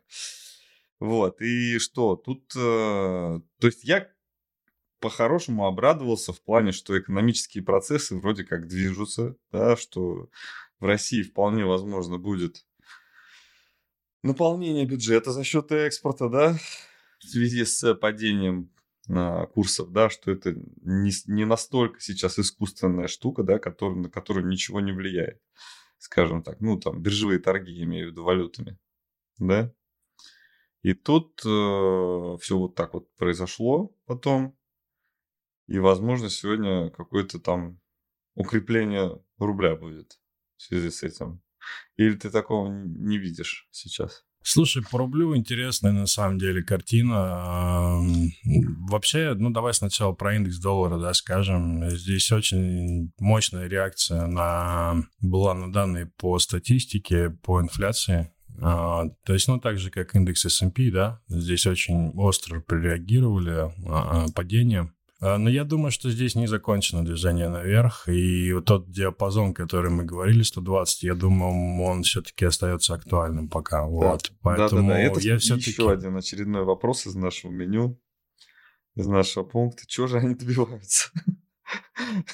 Вот, 0.98 1.40
и 1.40 1.78
что, 1.78 2.16
тут, 2.16 2.52
э, 2.56 2.58
то 2.58 3.66
есть 3.66 3.84
я 3.84 4.08
по-хорошему 5.00 5.66
обрадовался 5.66 6.32
в 6.32 6.40
плане, 6.42 6.72
что 6.72 6.98
экономические 6.98 7.64
процессы 7.64 8.16
вроде 8.16 8.44
как 8.44 8.66
движутся, 8.66 9.36
да, 9.52 9.76
что 9.76 10.28
в 10.80 10.84
России 10.84 11.22
вполне 11.22 11.64
возможно 11.64 12.18
будет 12.18 12.64
наполнение 14.22 14.86
бюджета 14.86 15.32
за 15.32 15.44
счет 15.44 15.70
экспорта, 15.72 16.28
да, 16.28 16.58
в 17.20 17.24
связи 17.24 17.64
с 17.64 17.94
падением 17.94 18.70
а, 19.08 19.46
курсов, 19.46 19.90
да, 19.90 20.10
что 20.10 20.30
это 20.30 20.54
не, 20.82 21.12
не 21.26 21.44
настолько 21.44 22.00
сейчас 22.00 22.38
искусственная 22.38 23.08
штука, 23.08 23.42
да, 23.42 23.58
который, 23.58 23.96
на 23.96 24.10
которую 24.10 24.46
ничего 24.46 24.80
не 24.80 24.92
влияет, 24.92 25.40
скажем 25.98 26.42
так, 26.42 26.60
ну, 26.60 26.78
там, 26.78 27.00
биржевые 27.00 27.38
торги, 27.38 27.82
имею 27.82 28.08
в 28.08 28.10
виду, 28.10 28.24
валютами, 28.24 28.78
да. 29.38 29.72
И 30.82 30.94
тут 30.94 31.40
э, 31.44 32.36
все 32.40 32.56
вот 32.56 32.74
так 32.74 32.94
вот 32.94 33.12
произошло 33.16 33.96
потом, 34.06 34.57
и, 35.68 35.78
возможно, 35.78 36.30
сегодня 36.30 36.90
какое-то 36.90 37.38
там 37.38 37.78
укрепление 38.34 39.20
рубля 39.38 39.76
будет 39.76 40.18
в 40.56 40.62
связи 40.62 40.90
с 40.90 41.02
этим. 41.02 41.42
Или 41.96 42.14
ты 42.14 42.30
такого 42.30 42.68
не 42.72 43.18
видишь 43.18 43.68
сейчас? 43.70 44.24
Слушай, 44.42 44.82
по 44.90 44.98
рублю 44.98 45.36
интересная 45.36 45.92
на 45.92 46.06
самом 46.06 46.38
деле 46.38 46.62
картина. 46.62 48.00
Вообще, 48.88 49.34
ну 49.34 49.50
давай 49.50 49.74
сначала 49.74 50.12
про 50.12 50.36
индекс 50.36 50.58
доллара, 50.58 50.98
да, 50.98 51.12
скажем. 51.12 51.90
Здесь 51.90 52.32
очень 52.32 53.12
мощная 53.18 53.66
реакция 53.66 54.26
на, 54.26 55.04
была 55.20 55.54
на 55.54 55.70
данные 55.70 56.06
по 56.16 56.38
статистике, 56.38 57.30
по 57.30 57.60
инфляции. 57.60 58.32
А, 58.60 59.04
то 59.24 59.34
есть, 59.34 59.48
ну, 59.48 59.60
так 59.60 59.78
же, 59.78 59.90
как 59.90 60.14
индекс 60.16 60.44
S&P, 60.46 60.90
да, 60.90 61.20
здесь 61.28 61.66
очень 61.66 62.10
остро 62.16 62.60
прореагировали 62.60 63.72
а, 63.86 64.26
падение 64.34 64.82
А, 64.82 64.97
но 65.20 65.50
я 65.50 65.64
думаю, 65.64 65.90
что 65.90 66.10
здесь 66.10 66.34
не 66.34 66.46
закончено 66.46 67.04
движение 67.04 67.48
наверх, 67.48 68.08
и 68.08 68.52
вот 68.52 68.66
тот 68.66 68.90
диапазон, 68.90 69.52
который 69.52 69.90
мы 69.90 70.04
говорили, 70.04 70.42
120, 70.42 71.02
я 71.02 71.14
думаю, 71.14 71.82
он 71.82 72.02
все-таки 72.02 72.44
остается 72.44 72.94
актуальным 72.94 73.48
пока. 73.48 73.80
Да. 73.80 73.86
Вот. 73.86 74.32
Поэтому 74.42 74.88
да, 74.88 74.94
да, 74.94 74.94
да. 74.94 75.00
Это 75.00 75.20
я 75.20 75.38
все-таки... 75.38 75.70
еще 75.70 75.90
один 75.90 76.16
очередной 76.16 76.64
вопрос 76.64 77.06
из 77.06 77.14
нашего 77.14 77.50
меню, 77.50 78.00
из 78.94 79.06
нашего 79.06 79.44
пункта. 79.44 79.86
Чего 79.86 80.06
же 80.06 80.18
они 80.18 80.34
добиваются? 80.34 81.10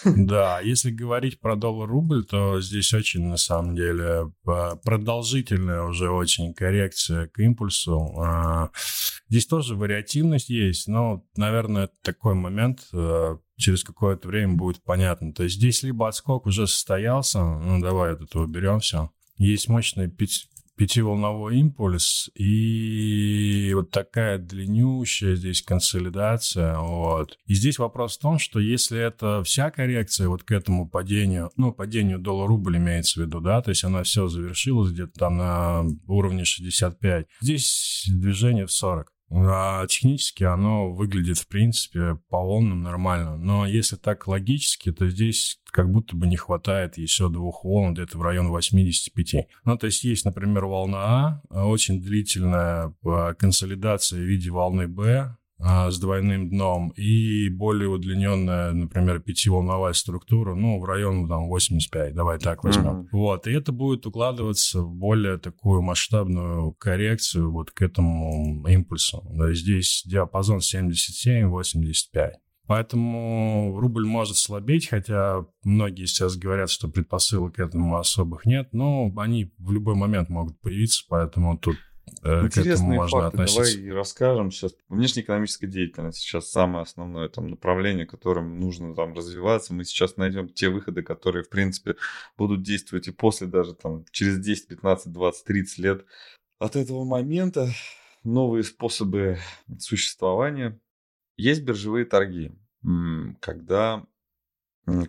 Да, 0.04 0.60
если 0.60 0.90
говорить 0.90 1.40
про 1.40 1.56
доллар-рубль, 1.56 2.24
то 2.24 2.60
здесь 2.60 2.92
очень, 2.94 3.26
на 3.26 3.36
самом 3.36 3.74
деле, 3.74 4.32
продолжительная 4.44 5.82
уже 5.82 6.10
очень 6.10 6.54
коррекция 6.54 7.28
к 7.28 7.38
импульсу. 7.38 8.14
А, 8.18 8.70
здесь 9.28 9.46
тоже 9.46 9.74
вариативность 9.74 10.50
есть, 10.50 10.86
но, 10.86 11.24
наверное, 11.36 11.90
такой 12.02 12.34
момент 12.34 12.86
э, 12.92 13.36
через 13.56 13.82
какое-то 13.82 14.28
время 14.28 14.54
будет 14.54 14.82
понятно. 14.84 15.32
То 15.32 15.44
есть 15.44 15.56
здесь 15.56 15.82
либо 15.82 16.08
отскок 16.08 16.46
уже 16.46 16.66
состоялся, 16.66 17.42
ну 17.42 17.80
давай 17.80 18.12
от 18.12 18.22
этого 18.22 18.44
уберем 18.44 18.80
все. 18.80 19.10
Есть 19.36 19.68
мощный 19.68 20.08
пятиволновой 20.76 21.58
импульс 21.58 22.30
и 22.34 23.72
вот 23.74 23.90
такая 23.90 24.38
длиннющая 24.38 25.36
здесь 25.36 25.62
консолидация. 25.62 26.78
Вот. 26.78 27.38
И 27.46 27.54
здесь 27.54 27.78
вопрос 27.78 28.16
в 28.16 28.20
том, 28.20 28.38
что 28.38 28.60
если 28.60 28.98
это 28.98 29.42
вся 29.44 29.70
коррекция 29.70 30.28
вот 30.28 30.42
к 30.42 30.52
этому 30.52 30.88
падению, 30.88 31.50
ну, 31.56 31.72
падению 31.72 32.18
доллар-рубль 32.18 32.76
имеется 32.76 33.20
в 33.20 33.24
виду, 33.24 33.40
да, 33.40 33.62
то 33.62 33.70
есть 33.70 33.84
она 33.84 34.02
все 34.02 34.28
завершилась 34.28 34.92
где-то 34.92 35.12
там 35.12 35.36
на 35.36 35.84
уровне 36.06 36.44
65, 36.44 37.26
здесь 37.40 38.06
движение 38.08 38.66
в 38.66 38.72
40. 38.72 39.13
А 39.30 39.86
технически 39.86 40.44
оно 40.44 40.92
выглядит, 40.92 41.38
в 41.38 41.48
принципе, 41.48 42.16
по 42.28 42.38
волнам 42.38 42.82
нормально. 42.82 43.36
Но 43.36 43.66
если 43.66 43.96
так 43.96 44.28
логически, 44.28 44.92
то 44.92 45.08
здесь 45.08 45.58
как 45.66 45.90
будто 45.90 46.16
бы 46.16 46.26
не 46.26 46.36
хватает 46.36 46.98
еще 46.98 47.28
двух 47.28 47.64
волн, 47.64 47.94
где-то 47.94 48.16
в 48.16 48.22
район 48.22 48.48
85. 48.48 49.46
Ну, 49.64 49.76
то 49.76 49.86
есть 49.86 50.04
есть, 50.04 50.24
например, 50.24 50.66
волна 50.66 51.42
А, 51.50 51.66
очень 51.66 52.00
длительная 52.00 52.94
а, 53.04 53.34
консолидация 53.34 54.20
в 54.20 54.22
виде 54.22 54.50
волны 54.50 54.86
Б, 54.86 55.36
с 55.64 55.98
двойным 55.98 56.50
дном 56.50 56.90
и 56.90 57.48
более 57.48 57.88
удлиненная, 57.88 58.72
например, 58.72 59.20
пятиволновая 59.20 59.94
структура, 59.94 60.54
ну, 60.54 60.78
в 60.78 60.84
район 60.84 61.26
там 61.28 61.48
85, 61.48 62.14
давай 62.14 62.38
так 62.38 62.64
возьмем. 62.64 63.02
Mm-hmm. 63.02 63.08
Вот, 63.12 63.46
и 63.46 63.52
это 63.52 63.72
будет 63.72 64.04
укладываться 64.06 64.82
в 64.82 64.94
более 64.94 65.38
такую 65.38 65.80
масштабную 65.80 66.72
коррекцию 66.72 67.50
вот 67.50 67.70
к 67.70 67.80
этому 67.80 68.66
импульсу. 68.68 69.22
Да, 69.30 69.54
здесь 69.54 70.02
диапазон 70.04 70.58
77-85. 70.58 72.32
Поэтому 72.66 73.78
рубль 73.78 74.06
может 74.06 74.36
слабеть, 74.36 74.88
хотя 74.88 75.44
многие 75.64 76.06
сейчас 76.06 76.36
говорят, 76.36 76.70
что 76.70 76.88
предпосылок 76.88 77.56
к 77.56 77.58
этому 77.58 77.96
особых 77.96 78.46
нет, 78.46 78.68
но 78.72 79.12
они 79.16 79.52
в 79.58 79.70
любой 79.72 79.94
момент 79.94 80.30
могут 80.30 80.58
появиться, 80.60 81.04
поэтому 81.08 81.58
тут 81.58 81.76
Интересные 82.22 82.96
можно 82.96 83.20
факты. 83.20 83.42
Относиться. 83.42 83.78
Давай 83.78 83.92
расскажем 83.92 84.50
сейчас. 84.50 84.74
Внешнеэкономическая 84.88 85.68
деятельность 85.68 86.18
сейчас 86.18 86.50
самое 86.50 86.82
основное 86.82 87.28
там 87.28 87.48
направление, 87.48 88.06
которым 88.06 88.60
нужно 88.60 88.94
там 88.94 89.14
развиваться. 89.14 89.74
Мы 89.74 89.84
сейчас 89.84 90.16
найдем 90.16 90.48
те 90.48 90.68
выходы, 90.68 91.02
которые, 91.02 91.44
в 91.44 91.48
принципе, 91.48 91.96
будут 92.36 92.62
действовать 92.62 93.08
и 93.08 93.10
после 93.10 93.46
даже 93.46 93.74
там 93.74 94.04
через 94.10 94.38
10, 94.38 94.68
15, 94.68 95.12
20, 95.12 95.44
30 95.44 95.78
лет 95.78 96.06
от 96.58 96.76
этого 96.76 97.04
момента. 97.04 97.68
Новые 98.22 98.64
способы 98.64 99.38
существования. 99.78 100.80
Есть 101.36 101.62
биржевые 101.62 102.06
торги, 102.06 102.52
когда 103.40 104.06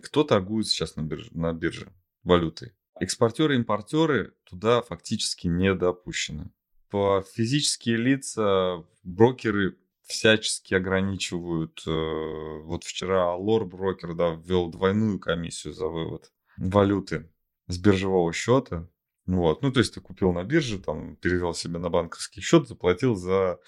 кто 0.02 0.24
торгует 0.24 0.66
сейчас 0.66 0.96
на 0.96 1.02
бирже, 1.02 1.30
на 1.32 1.52
бирже 1.52 1.92
валютой. 2.24 2.72
Экспортеры 2.98 3.54
и 3.54 3.58
импортеры 3.58 4.34
туда 4.44 4.80
фактически 4.82 5.46
не 5.46 5.74
допущены 5.74 6.50
физические 6.90 7.96
лица 7.96 8.84
брокеры 9.02 9.76
всячески 10.06 10.74
ограничивают. 10.74 11.82
Э, 11.86 12.60
вот 12.62 12.84
вчера 12.84 13.34
Лор 13.34 13.66
брокер 13.66 14.14
да, 14.14 14.34
ввел 14.34 14.70
двойную 14.70 15.18
комиссию 15.18 15.74
за 15.74 15.88
вывод 15.88 16.32
валюты 16.56 17.30
с 17.66 17.78
биржевого 17.78 18.32
счета. 18.32 18.88
Вот. 19.26 19.62
Ну, 19.62 19.72
то 19.72 19.80
есть 19.80 19.94
ты 19.94 20.00
купил 20.00 20.32
на 20.32 20.44
бирже, 20.44 20.78
там, 20.78 21.16
перевел 21.16 21.52
себе 21.52 21.78
на 21.78 21.90
банковский 21.90 22.40
счет, 22.40 22.68
заплатил 22.68 23.16
за 23.16 23.58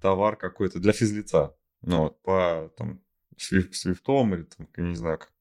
товар 0.00 0.36
какой-то 0.36 0.78
для 0.78 0.92
физлица. 0.92 1.56
Ну, 1.82 2.04
вот, 2.04 2.22
по 2.22 2.72
там, 2.76 3.02
свифтом 3.36 4.34
или 4.34 4.44
там, 4.44 4.68
не 4.76 4.94
знаю, 4.94 5.18
как. 5.18 5.32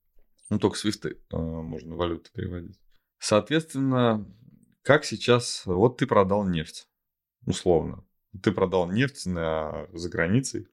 Ну, 0.50 0.60
только 0.60 0.78
свифты 0.78 1.18
э, 1.32 1.38
можно 1.38 1.96
валюту 1.96 2.30
переводить. 2.34 2.80
Соответственно, 3.20 4.26
как 4.82 5.06
сейчас, 5.06 5.62
вот 5.66 5.98
ты 5.98 6.08
продал 6.08 6.44
нефть 6.44 6.88
условно. 7.46 8.04
Ты 8.42 8.52
продал 8.52 8.90
нефть 8.90 9.26
на, 9.26 9.88
за 9.92 10.10
границей, 10.10 10.68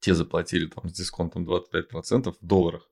те 0.00 0.14
заплатили 0.14 0.66
там 0.66 0.88
с 0.88 0.92
дисконтом 0.92 1.48
25% 1.48 2.32
в 2.32 2.46
долларах. 2.46 2.88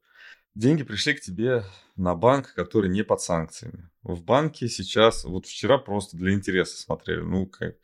Деньги 0.55 0.85
пришли 0.85 1.15
к 1.15 1.21
тебе 1.21 1.65
на 1.97 2.15
банк, 2.15 2.55
который 2.55 2.89
не 2.89 3.03
под 3.03 3.21
санкциями. 3.21 3.91
В 4.03 4.23
банке 4.23 4.69
сейчас, 4.69 5.25
вот 5.25 5.47
вчера 5.47 5.79
просто 5.79 6.17
для 6.17 6.33
интереса 6.33 6.77
смотрели, 6.77 7.21
ну, 7.21 7.47
как, 7.47 7.77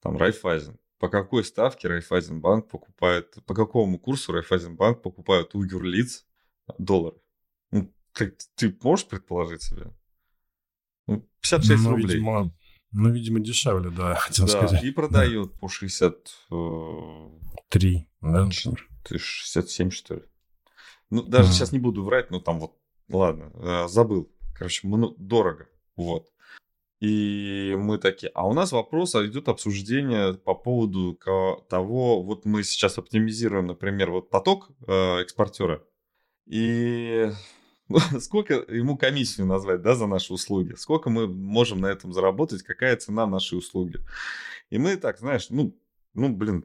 там 0.00 0.16
Райфайзен. 0.16 0.78
По 0.98 1.08
какой 1.08 1.44
ставке 1.44 1.88
Райфайзенбанк 1.88 2.68
покупает, 2.68 3.36
по 3.46 3.54
какому 3.54 3.98
курсу 3.98 4.32
Райфайзенбанк 4.32 5.02
покупает 5.02 5.54
у 5.54 5.64
юрлиц 5.64 6.24
доллары? 6.78 7.16
Ну, 7.72 7.92
ты, 8.12 8.36
ты 8.54 8.76
можешь 8.82 9.06
предположить 9.06 9.62
себе? 9.62 9.92
Ну, 11.08 11.28
56 11.40 11.82
ну, 11.82 11.90
рублей. 11.90 12.06
Видимо, 12.06 12.54
ну, 12.92 13.10
видимо, 13.10 13.40
дешевле, 13.40 13.90
да, 13.90 14.14
хотел 14.14 14.46
да, 14.46 14.52
сказать. 14.52 14.84
и 14.84 14.90
продают 14.90 15.52
да. 15.52 15.58
по 15.60 15.68
63, 15.68 18.08
да? 18.20 18.50
67, 18.50 19.90
что 19.90 20.14
ли. 20.14 20.22
Ну, 21.10 21.22
даже 21.22 21.50
mm. 21.50 21.52
сейчас 21.52 21.72
не 21.72 21.78
буду 21.78 22.02
врать, 22.04 22.30
но 22.30 22.40
там 22.40 22.60
вот, 22.60 22.76
ладно, 23.08 23.50
э, 23.54 23.88
забыл. 23.88 24.30
Короче, 24.54 24.86
дорого, 25.18 25.68
вот. 25.96 26.28
И 27.00 27.74
мы 27.76 27.98
такие, 27.98 28.30
а 28.32 28.46
у 28.46 28.52
нас 28.52 28.70
вопрос, 28.70 29.16
а 29.16 29.26
идет 29.26 29.48
обсуждение 29.48 30.34
по 30.34 30.54
поводу 30.54 31.18
того, 31.68 32.22
вот 32.22 32.44
мы 32.44 32.62
сейчас 32.62 32.96
оптимизируем, 32.96 33.66
например, 33.66 34.12
вот 34.12 34.30
поток 34.30 34.70
э, 34.86 35.22
экспортера, 35.22 35.82
и 36.46 37.32
сколько 38.20 38.54
ему 38.54 38.96
комиссию 38.96 39.46
назвать, 39.46 39.82
да, 39.82 39.94
за 39.94 40.06
наши 40.06 40.32
услуги? 40.32 40.74
Сколько 40.74 41.10
мы 41.10 41.26
можем 41.26 41.80
на 41.80 41.86
этом 41.86 42.12
заработать? 42.12 42.62
Какая 42.62 42.96
цена 42.96 43.26
нашей 43.26 43.58
услуги? 43.58 44.00
И 44.70 44.78
мы 44.78 44.96
так, 44.96 45.18
знаешь, 45.18 45.48
ну, 45.50 45.76
ну, 46.14 46.28
блин, 46.28 46.64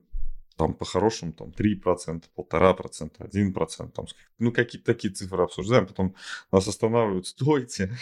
там 0.58 0.74
по-хорошему 0.74 1.34
там 1.34 1.50
3%, 1.50 2.24
1,5%, 2.36 3.12
1%, 3.20 3.92
там, 3.92 4.06
ну 4.40 4.52
какие-то 4.52 4.86
такие 4.86 5.14
цифры 5.14 5.44
обсуждаем, 5.44 5.86
потом 5.86 6.16
нас 6.52 6.68
останавливают, 6.68 7.28
стойте, 7.28 7.96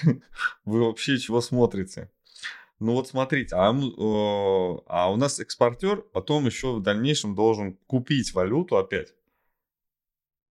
вы 0.63 0.83
вообще 0.83 1.17
чего 1.17 1.41
смотрите? 1.41 2.09
Ну 2.79 2.93
вот 2.93 3.07
смотрите, 3.07 3.55
а, 3.55 3.69
а 3.69 5.11
у 5.11 5.15
нас 5.15 5.39
экспортер 5.39 6.01
потом 6.01 6.45
еще 6.45 6.75
в 6.75 6.81
дальнейшем 6.81 7.35
должен 7.35 7.77
купить 7.87 8.33
валюту 8.33 8.77
опять. 8.77 9.13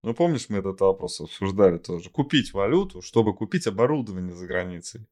Ну, 0.05 0.13
помнишь, 0.13 0.51
мы 0.51 0.59
этот 0.59 0.83
вопрос 0.83 1.19
обсуждали 1.23 1.79
тоже. 1.79 2.11
Купить 2.11 2.53
валюту, 2.53 3.01
чтобы 3.01 3.35
купить 3.35 3.67
оборудование 3.67 4.37
за 4.37 4.47
границей. 4.47 5.07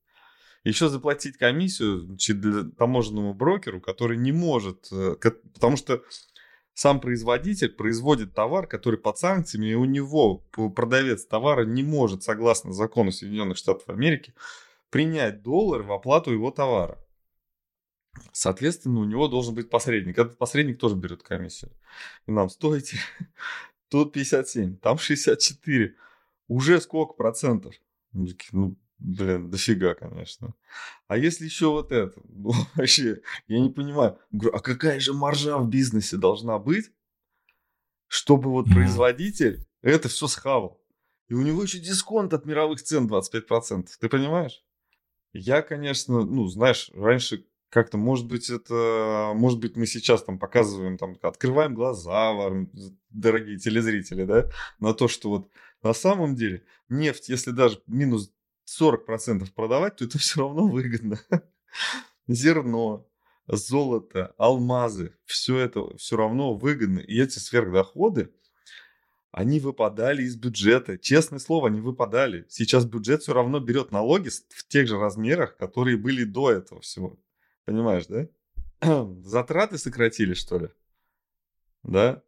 Еще 0.65 0.91
заплатить 0.91 1.39
комиссию 1.39 2.19
для 2.29 2.65
таможенному 2.77 3.33
брокеру, 3.33 3.81
который 3.81 4.19
не 4.19 4.33
может, 4.33 4.89
э, 4.93 5.17
потому 5.55 5.79
что 5.79 6.03
сам 6.75 7.01
производитель 7.01 7.71
производит 7.71 8.35
товар, 8.35 8.67
который 8.67 8.99
под 8.99 9.17
санкциями, 9.17 9.69
и 9.69 9.75
у 9.75 9.87
него 9.87 10.45
продавец 10.77 11.25
товара 11.25 11.65
не 11.65 11.83
может, 11.83 12.23
согласно 12.23 12.75
закону 12.75 13.13
Соединенных 13.13 13.57
Штатов 13.57 13.89
Америки, 13.89 14.35
принять 14.91 15.43
доллар 15.43 15.83
в 15.85 15.93
оплату 15.93 16.33
его 16.33 16.51
товара. 16.51 16.99
Соответственно, 18.33 19.01
у 19.01 19.05
него 19.05 19.27
должен 19.27 19.55
быть 19.55 19.71
посредник. 19.71 20.19
Этот 20.19 20.37
посредник 20.37 20.79
тоже 20.79 20.97
берет 20.97 21.23
комиссию. 21.23 21.73
И 22.27 22.31
нам 22.31 22.51
стойте, 22.51 22.99
тут 23.93 24.15
57, 24.15 24.79
там 24.79 24.97
64. 24.97 25.95
Уже 26.49 26.81
сколько 26.81 27.13
процентов? 27.13 27.75
Ну, 28.13 28.77
блин, 28.99 29.51
дофига, 29.51 29.95
конечно. 29.95 30.55
А 31.09 31.19
если 31.19 31.45
еще 31.45 31.69
вот 31.69 31.93
это? 31.93 32.19
Ну, 32.29 32.53
вообще, 32.75 33.21
я 33.49 33.61
не 33.61 33.69
понимаю. 33.69 34.19
Говорю, 34.31 34.57
а 34.57 34.61
какая 34.61 34.99
же 34.99 35.13
маржа 35.13 35.59
в 35.59 35.69
бизнесе 35.69 36.17
должна 36.17 36.59
быть, 36.59 36.91
чтобы 38.09 38.51
вот 38.51 38.67
производитель 38.73 39.67
это 39.83 40.09
все 40.09 40.27
схавал? 40.27 40.81
И 41.29 41.35
у 41.35 41.43
него 41.43 41.63
еще 41.63 41.79
дисконт 41.79 42.33
от 42.33 42.47
мировых 42.47 42.83
цен 42.83 43.07
25%. 43.07 43.89
Ты 44.01 44.09
понимаешь? 44.09 44.65
Я, 45.35 45.61
конечно, 45.61 46.25
ну, 46.25 46.47
знаешь, 46.47 46.91
раньше 46.95 47.47
как-то, 47.73 47.97
может 47.97 48.26
быть, 48.26 48.50
это, 48.50 49.33
может 49.35 49.59
быть, 49.59 49.76
мы 49.76 49.87
сейчас 49.87 50.23
там 50.23 50.38
показываем, 50.38 50.99
там, 50.99 51.17
открываем 51.23 51.75
глаза 51.75 52.31
дорогие 53.09 53.59
телезрители, 53.59 54.25
да, 54.25 54.50
на 54.79 54.93
то, 54.93 55.09
что 55.09 55.31
вот 55.31 55.50
на 55.83 55.95
самом 55.95 56.37
деле 56.37 56.64
нефть, 56.91 57.31
если 57.31 57.50
даже 57.50 57.83
минус 57.87 58.31
40% 58.79 59.50
продавать, 59.55 59.97
то 59.97 60.05
это 60.05 60.19
все 60.19 60.41
равно 60.41 60.69
выгодно. 60.69 61.19
Зерно, 62.29 63.09
золото, 63.47 64.35
алмазы, 64.37 65.17
все 65.25 65.57
это 65.59 65.97
все 65.97 66.19
равно 66.19 66.55
выгодно. 66.55 66.99
И 66.99 67.19
эти 67.19 67.38
сверхдоходы, 67.38 68.35
они 69.31 69.61
выпадали 69.61 70.25
из 70.25 70.37
бюджета. 70.37 70.99
Честное 70.99 71.38
слово, 71.38 71.69
они 71.69 71.81
выпадали. 71.81 72.45
Сейчас 72.50 72.85
бюджет 72.85 73.23
все 73.23 73.33
равно 73.33 73.61
берет 73.61 73.93
налоги 73.93 74.29
в 74.29 74.69
тех 74.69 74.87
же 74.87 74.99
размерах, 74.99 75.57
которые 75.57 75.97
были 75.97 76.25
до 76.25 76.52
этого 76.52 76.83
всего. 76.83 77.19
Понимаешь, 77.64 78.07
да? 78.07 78.28
Затраты 79.23 79.78
сократили, 79.78 80.35
что 80.35 80.59
ли? 80.59 80.69
Да? 81.83 82.23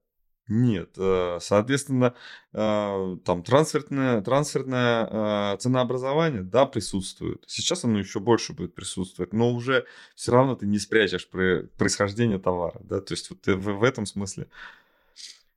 Нет. 0.46 0.90
Э, 0.98 1.38
соответственно, 1.40 2.14
э, 2.52 3.16
там 3.24 3.42
трансферное, 3.42 4.20
трансферное 4.20 5.54
э, 5.54 5.56
ценообразование, 5.58 6.42
да, 6.42 6.66
присутствует. 6.66 7.44
Сейчас 7.46 7.84
оно 7.84 7.98
еще 7.98 8.20
больше 8.20 8.52
будет 8.52 8.74
присутствовать, 8.74 9.32
но 9.32 9.50
уже 9.50 9.86
все 10.14 10.32
равно 10.32 10.54
ты 10.54 10.66
не 10.66 10.78
спрячешь 10.78 11.28
происхождение 11.28 12.38
товара, 12.38 12.78
да, 12.84 13.00
то 13.00 13.14
есть 13.14 13.30
вот 13.30 13.46
в, 13.46 13.82
этом 13.82 14.04
смысле. 14.04 14.48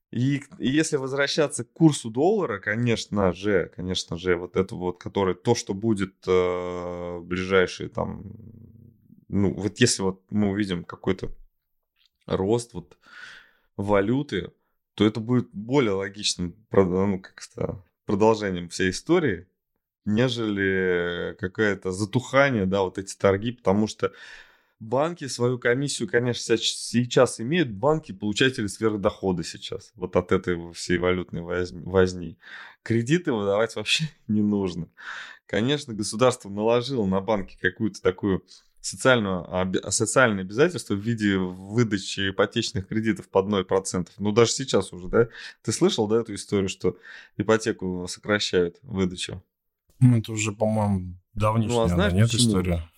И, 0.10 0.42
если 0.58 0.96
возвращаться 0.96 1.66
к 1.66 1.74
курсу 1.74 2.10
доллара, 2.10 2.60
конечно 2.60 3.34
же, 3.34 3.70
конечно 3.76 4.16
же, 4.18 4.38
вот 4.38 4.56
это 4.56 4.74
вот, 4.74 5.00
которое, 5.00 5.36
то, 5.36 5.54
что 5.54 5.74
будет 5.74 6.16
э, 6.26 7.20
ближайшие 7.20 7.90
там, 7.90 8.24
ну, 9.28 9.54
вот 9.54 9.80
если 9.80 10.02
вот 10.02 10.22
мы 10.30 10.50
увидим 10.50 10.84
какой-то 10.84 11.32
рост 12.26 12.74
вот 12.74 12.98
валюты, 13.76 14.52
то 14.96 15.06
это 15.06 15.20
будет 15.20 15.50
более 15.52 15.92
логичным 15.92 16.56
ну, 16.72 17.20
как-то 17.20 17.84
продолжением 18.06 18.70
всей 18.70 18.90
истории, 18.90 19.48
нежели 20.06 21.36
какое-то 21.40 21.92
затухание, 21.92 22.66
да, 22.66 22.82
вот 22.82 22.98
эти 22.98 23.16
торги, 23.16 23.52
потому 23.52 23.88
что 23.88 24.14
банки 24.80 25.28
свою 25.28 25.60
комиссию, 25.60 26.10
конечно, 26.10 26.58
сейчас 26.58 27.40
имеют, 27.40 27.70
банки 27.70 28.12
получатели 28.12 28.68
сверхдохода 28.68 29.44
сейчас, 29.44 29.92
вот 29.96 30.16
от 30.16 30.32
этой 30.32 30.72
всей 30.74 30.98
валютной 30.98 31.42
возни. 31.42 32.38
Кредиты 32.84 33.34
выдавать 33.34 33.76
вообще 33.76 34.06
не 34.28 34.42
нужно. 34.42 34.90
Конечно, 35.46 35.94
государство 35.94 36.50
наложило 36.50 37.06
на 37.06 37.22
банки 37.22 37.58
какую-то 37.60 38.02
такую 38.02 38.44
социальную, 38.88 39.74
социальные 39.92 40.44
обязательства 40.44 40.94
в 40.96 41.00
виде 41.00 41.38
выдачи 41.38 42.30
ипотечных 42.30 42.88
кредитов 42.88 43.28
под 43.28 43.48
0%. 43.48 44.08
Ну, 44.18 44.32
даже 44.32 44.52
сейчас 44.52 44.94
уже, 44.94 45.08
да? 45.08 45.28
Ты 45.62 45.72
слышал, 45.72 46.08
да, 46.08 46.22
эту 46.22 46.34
историю, 46.34 46.70
что 46.70 46.98
ипотеку 47.36 48.06
сокращают 48.08 48.78
выдачу? 48.84 49.44
Ну, 50.00 50.18
это 50.18 50.32
уже, 50.32 50.52
по-моему, 50.54 51.16
давнишняя, 51.34 51.78
ну, 51.78 51.84
а 51.84 51.90
знаешь, 51.90 52.14
нет 52.14 52.32
почему? 52.32 52.50
история. 52.50 52.90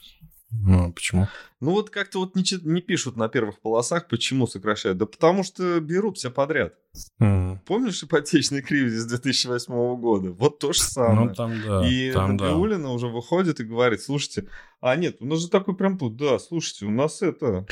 Ну, 0.52 0.92
почему? 0.92 1.28
Ну, 1.60 1.72
вот 1.72 1.92
как-то 1.92 2.20
вот 2.20 2.36
не, 2.36 2.44
не 2.64 2.82
пишут 2.82 3.16
на 3.18 3.30
первых 3.30 3.60
полосах, 3.60 4.08
почему 4.08 4.48
сокращают. 4.48 4.98
Да 4.98 5.06
потому 5.06 5.44
что 5.44 5.80
берут 5.80 6.18
все 6.18 6.32
подряд. 6.32 6.74
Mm. 7.22 7.60
Помнишь 7.66 8.04
ипотечный 8.04 8.64
кризис 8.64 9.06
2008 9.06 9.74
года? 9.98 10.32
Вот 10.32 10.58
то 10.58 10.74
же 10.74 10.82
самое. 10.82 11.30
Ну, 11.30 11.36
там 11.36 11.62
да. 11.62 11.88
И 11.88 12.12
там, 12.12 12.36
Набиулина 12.36 12.84
да. 12.84 12.90
уже 12.90 13.08
выходит 13.08 13.60
и 13.60 13.64
говорит, 13.64 14.02
слушайте, 14.02 14.48
а 14.82 14.96
нет, 14.96 15.18
у 15.20 15.26
нас 15.26 15.40
же 15.40 15.50
такой 15.50 15.76
прям 15.76 15.98
тут, 15.98 16.18
да, 16.18 16.40
слушайте, 16.40 16.86
у 16.86 16.92
нас 16.92 17.22
это... 17.22 17.66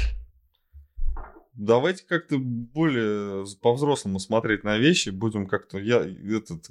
Давайте 1.53 2.05
как-то 2.05 2.37
более 2.37 3.43
по-взрослому 3.63 4.19
смотреть 4.19 4.63
на 4.63 4.77
вещи, 4.77 5.09
будем 5.09 5.47
как-то... 5.47 5.79
Я 5.79 6.05
этот... 6.05 6.69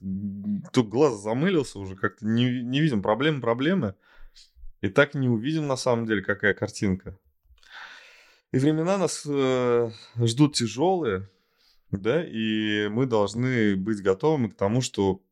Тут 0.72 0.88
глаз 0.88 1.20
замылился 1.20 1.80
уже, 1.80 1.96
как-то 1.96 2.24
не, 2.24 2.62
не 2.62 2.80
видим 2.80 3.02
проблемы, 3.02 3.40
проблемы. 3.40 3.96
И 4.80 4.88
так 4.88 5.14
не 5.14 5.28
увидим 5.28 5.66
на 5.66 5.76
самом 5.76 6.06
деле, 6.06 6.22
какая 6.22 6.54
картинка. 6.54 7.18
И 8.52 8.58
времена 8.58 8.98
нас 8.98 9.24
э, 9.26 9.90
ждут 10.16 10.54
тяжелые, 10.54 11.28
да, 11.90 12.24
и 12.24 12.88
мы 12.88 13.06
должны 13.06 13.76
быть 13.76 14.02
готовыми 14.02 14.48
к 14.48 14.56
тому, 14.56 14.80
что 14.80 15.22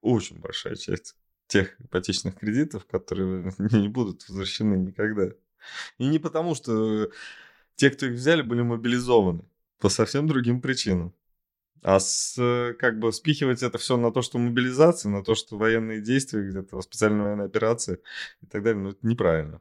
очень 0.00 0.38
большая 0.38 0.76
часть 0.76 1.16
тех 1.46 1.80
ипотечных 1.80 2.36
кредитов, 2.38 2.86
которые 2.86 3.52
не 3.58 3.88
будут 3.88 4.28
возвращены 4.28 4.76
никогда. 4.76 5.30
И 5.98 6.06
не 6.06 6.18
потому, 6.18 6.54
что 6.54 7.10
те, 7.74 7.90
кто 7.90 8.06
их 8.06 8.12
взяли, 8.12 8.42
были 8.42 8.62
мобилизованы 8.62 9.44
по 9.78 9.88
совсем 9.88 10.26
другим 10.26 10.60
причинам. 10.60 11.14
А 11.82 11.98
с, 11.98 12.36
как 12.78 12.98
бы 12.98 13.12
спихивать 13.12 13.62
это 13.62 13.78
все 13.78 13.96
на 13.96 14.12
то, 14.12 14.22
что 14.22 14.38
мобилизация, 14.38 15.10
на 15.10 15.24
то, 15.24 15.34
что 15.34 15.56
военные 15.56 16.00
действия, 16.00 16.42
где-то 16.42 16.80
специальная 16.82 17.24
военная 17.24 17.46
операция 17.46 17.98
и 18.42 18.46
так 18.46 18.62
далее, 18.62 18.82
ну 18.82 18.90
это 18.90 19.06
неправильно. 19.06 19.60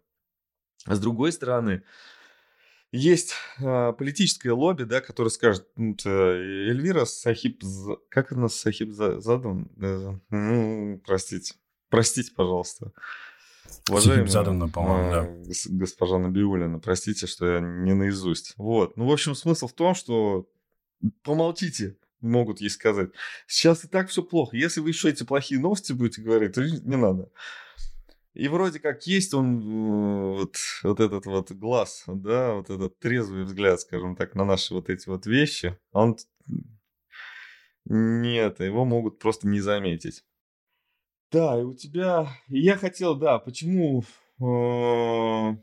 А 0.86 0.96
с 0.96 1.00
другой 1.00 1.32
стороны, 1.32 1.84
есть 2.92 3.34
э, 3.60 3.94
политическое 3.94 4.52
лобби, 4.52 4.84
да, 4.84 5.00
которое 5.00 5.30
скажет, 5.30 5.68
ну, 5.76 5.96
Эльвира 6.06 7.06
Сахиб, 7.06 7.64
как 8.10 8.32
она 8.32 8.50
Сахиб 8.50 8.92
задан? 8.92 9.70
Э, 9.80 10.16
ну, 10.30 11.02
простите, 11.06 11.54
простите, 11.90 12.32
пожалуйста. 12.36 12.92
Уважаемая, 13.90 14.28
задана, 14.28 14.68
по-моему, 14.68 15.12
да. 15.12 15.52
госпожа 15.70 16.18
Набиулина, 16.18 16.80
простите, 16.80 17.28
что 17.28 17.48
я 17.48 17.60
не 17.60 17.94
наизусть. 17.94 18.54
Вот. 18.58 18.98
Ну, 18.98 19.08
в 19.08 19.12
общем, 19.12 19.36
смысл 19.36 19.68
в 19.68 19.74
том, 19.74 19.94
что 19.94 20.50
помолчите, 21.24 21.98
могут 22.22 22.62
ей 22.62 22.70
сказать. 22.70 23.10
Сейчас 23.48 23.84
и 23.84 23.88
так 23.88 24.10
все 24.10 24.24
плохо. 24.24 24.58
Если 24.58 24.82
вы 24.82 24.90
еще 24.90 25.10
эти 25.10 25.24
плохие 25.24 25.60
новости 25.60 25.94
будете 25.94 26.22
говорить, 26.22 26.54
то 26.54 26.62
не 26.62 26.98
надо. 26.98 27.32
И 28.34 28.48
вроде 28.48 28.80
как 28.80 29.06
есть 29.08 29.34
он, 29.34 29.60
э, 29.60 30.38
вот, 30.40 30.56
вот 30.84 31.00
этот 31.00 31.26
вот 31.26 31.52
глаз, 31.52 32.04
да, 32.08 32.54
вот 32.54 32.70
этот 32.70 33.00
трезвый 33.00 33.44
взгляд, 33.44 33.82
скажем 33.82 34.16
так, 34.16 34.36
на 34.36 34.46
наши 34.46 34.74
вот 34.74 34.90
эти 34.90 35.10
вот 35.10 35.26
вещи. 35.26 35.78
Он 35.92 36.16
нет, 37.86 38.60
его 38.60 38.86
могут 38.86 39.20
просто 39.20 39.48
не 39.48 39.60
заметить. 39.60 40.24
Да, 41.32 41.60
и 41.60 41.64
у 41.64 41.74
тебя... 41.74 42.28
Я 42.48 42.76
хотел, 42.76 43.16
да, 43.16 43.40
почему... 43.40 44.04
Э, 44.42 45.58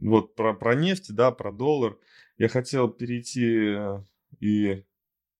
вот 0.00 0.34
про, 0.34 0.54
про 0.54 0.74
нефть, 0.74 1.14
да, 1.14 1.32
про 1.32 1.52
доллар. 1.52 1.98
Я 2.38 2.48
хотел 2.48 2.88
перейти 2.88 3.74
э, 3.76 4.02
и 4.40 4.84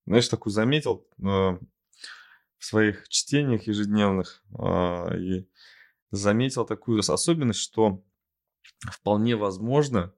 знаешь, 0.06 0.28
такую 0.28 0.52
заметил 0.52 1.06
э, 1.18 1.22
в 1.22 1.60
своих 2.64 3.08
чтениях 3.08 3.66
ежедневных 3.66 4.42
э, 4.58 5.18
и 5.18 5.48
заметил 6.10 6.64
такую 6.64 7.00
особенность, 7.00 7.60
что 7.60 8.02
вполне 8.80 9.36
возможно 9.36 10.12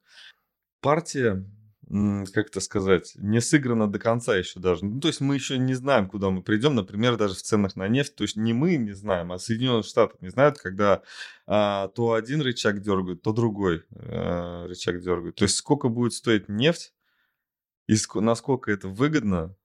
партия, 0.80 1.44
как 1.88 2.48
это 2.48 2.60
сказать, 2.60 3.12
не 3.16 3.40
сыграна 3.40 3.90
до 3.90 3.98
конца 3.98 4.36
еще 4.36 4.60
даже. 4.60 4.84
Ну, 4.84 5.00
то 5.00 5.08
есть 5.08 5.20
мы 5.20 5.34
еще 5.34 5.56
не 5.56 5.74
знаем, 5.74 6.08
куда 6.08 6.28
мы 6.30 6.42
придем, 6.42 6.74
например, 6.74 7.16
даже 7.16 7.34
в 7.34 7.42
ценах 7.42 7.76
на 7.76 7.88
нефть. 7.88 8.14
То 8.14 8.22
есть 8.24 8.36
не 8.36 8.52
мы 8.52 8.76
не 8.76 8.92
знаем, 8.92 9.32
а 9.32 9.38
Соединенные 9.38 9.82
Штаты 9.82 10.16
не 10.20 10.28
знают, 10.28 10.58
когда 10.58 11.02
а, 11.46 11.88
то 11.88 12.12
один 12.12 12.42
рычаг 12.42 12.80
дергают, 12.82 13.22
то 13.22 13.32
другой 13.32 13.84
а, 13.90 14.66
рычаг 14.66 15.00
дергают. 15.00 15.36
То 15.36 15.44
есть 15.44 15.56
сколько 15.56 15.88
будет 15.88 16.12
стоить 16.12 16.48
нефть 16.48 16.92
и 17.86 17.96
насколько 18.16 18.70
это 18.70 18.88
выгодно 18.88 19.56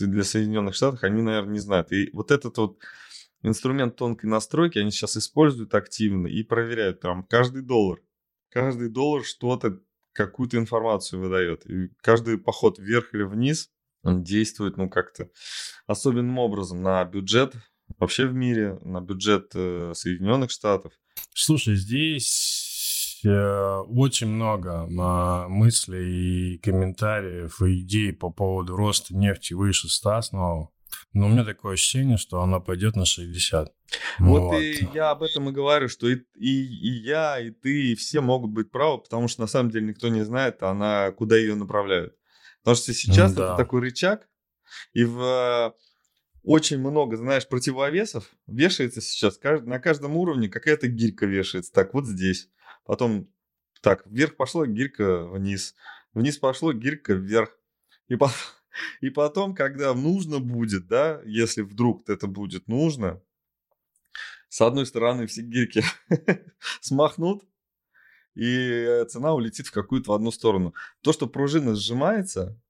для 0.00 0.24
Соединенных 0.24 0.74
Штатов, 0.74 1.02
они, 1.02 1.22
наверное, 1.22 1.54
не 1.54 1.58
знают. 1.60 1.92
И 1.92 2.10
вот 2.12 2.30
этот 2.30 2.56
вот 2.58 2.78
инструмент 3.42 3.96
тонкой 3.96 4.26
настройки 4.26 4.78
они 4.78 4.90
сейчас 4.90 5.16
используют 5.16 5.74
активно 5.74 6.26
и 6.26 6.42
проверяют 6.42 7.00
там 7.00 7.24
каждый 7.24 7.62
доллар. 7.62 8.00
Каждый 8.50 8.88
доллар 8.88 9.24
что-то, 9.24 9.80
какую-то 10.12 10.56
информацию 10.56 11.20
выдает. 11.20 11.66
И 11.66 11.90
каждый 12.00 12.38
поход 12.38 12.78
вверх 12.78 13.14
или 13.14 13.22
вниз, 13.22 13.70
он 14.02 14.22
действует, 14.22 14.76
ну, 14.76 14.88
как-то 14.88 15.30
особенным 15.86 16.38
образом 16.38 16.82
на 16.82 17.04
бюджет 17.04 17.54
вообще 17.98 18.26
в 18.26 18.34
мире, 18.34 18.78
на 18.82 19.00
бюджет 19.00 19.52
э, 19.54 19.92
Соединенных 19.94 20.50
Штатов. 20.50 20.92
Слушай, 21.34 21.76
здесь 21.76 22.63
очень 23.28 24.28
много 24.28 24.88
а, 24.98 25.48
мыслей 25.48 26.54
и 26.54 26.58
комментариев 26.58 27.60
и 27.62 27.80
идей 27.80 28.12
по 28.12 28.30
поводу 28.30 28.76
роста 28.76 29.14
нефти 29.16 29.54
выше 29.54 29.88
100 29.88 30.22
снова. 30.22 30.70
Но 31.12 31.26
у 31.26 31.28
меня 31.28 31.44
такое 31.44 31.74
ощущение, 31.74 32.16
что 32.16 32.40
она 32.40 32.60
пойдет 32.60 32.96
на 32.96 33.04
60. 33.04 33.72
Вот, 34.18 34.40
вот. 34.40 34.60
и 34.60 34.88
я 34.94 35.10
об 35.10 35.22
этом 35.22 35.48
и 35.48 35.52
говорю, 35.52 35.88
что 35.88 36.08
и, 36.08 36.16
и, 36.34 36.64
и 36.64 37.02
я, 37.02 37.38
и 37.40 37.50
ты, 37.50 37.92
и 37.92 37.94
все 37.94 38.20
могут 38.20 38.50
быть 38.50 38.70
правы, 38.70 38.98
потому 38.98 39.28
что 39.28 39.40
на 39.42 39.46
самом 39.46 39.70
деле 39.70 39.86
никто 39.86 40.08
не 40.08 40.24
знает, 40.24 40.62
она 40.62 41.10
куда 41.12 41.36
ее 41.36 41.54
направляют. 41.54 42.14
Потому 42.62 42.76
что 42.76 42.94
сейчас 42.94 43.34
да. 43.34 43.48
это 43.48 43.56
такой 43.56 43.82
рычаг, 43.82 44.28
и 44.92 45.04
в 45.04 45.74
очень 46.42 46.78
много, 46.78 47.16
знаешь, 47.16 47.48
противовесов 47.48 48.30
вешается 48.46 49.00
сейчас 49.00 49.40
на 49.42 49.78
каждом 49.78 50.16
уровне 50.16 50.48
какая-то 50.48 50.88
гирька 50.88 51.26
вешается. 51.26 51.72
Так, 51.72 51.94
вот 51.94 52.06
здесь 52.06 52.48
потом 52.84 53.28
Так, 53.80 54.06
вверх 54.06 54.36
пошло, 54.36 54.64
гирька 54.64 55.26
вниз. 55.26 55.74
Вниз 56.14 56.38
пошло, 56.38 56.72
гирька 56.72 57.14
вверх. 57.14 57.58
И 58.08 58.16
потом, 58.16 58.36
и 59.00 59.10
потом, 59.10 59.54
когда 59.54 59.94
нужно 59.94 60.40
будет, 60.40 60.86
да, 60.86 61.20
если 61.26 61.62
вдруг 61.62 62.08
это 62.08 62.26
будет 62.26 62.68
нужно, 62.68 63.20
с 64.48 64.60
одной 64.60 64.86
стороны 64.86 65.26
все 65.26 65.42
гирьки 65.42 65.82
смахнут, 66.80 67.44
и 68.34 69.04
цена 69.08 69.34
улетит 69.34 69.66
в 69.66 69.72
какую-то 69.72 70.12
в 70.12 70.14
одну 70.14 70.30
сторону. 70.30 70.74
То, 71.02 71.12
что 71.12 71.26
пружина 71.26 71.74
сжимается, 71.74 72.60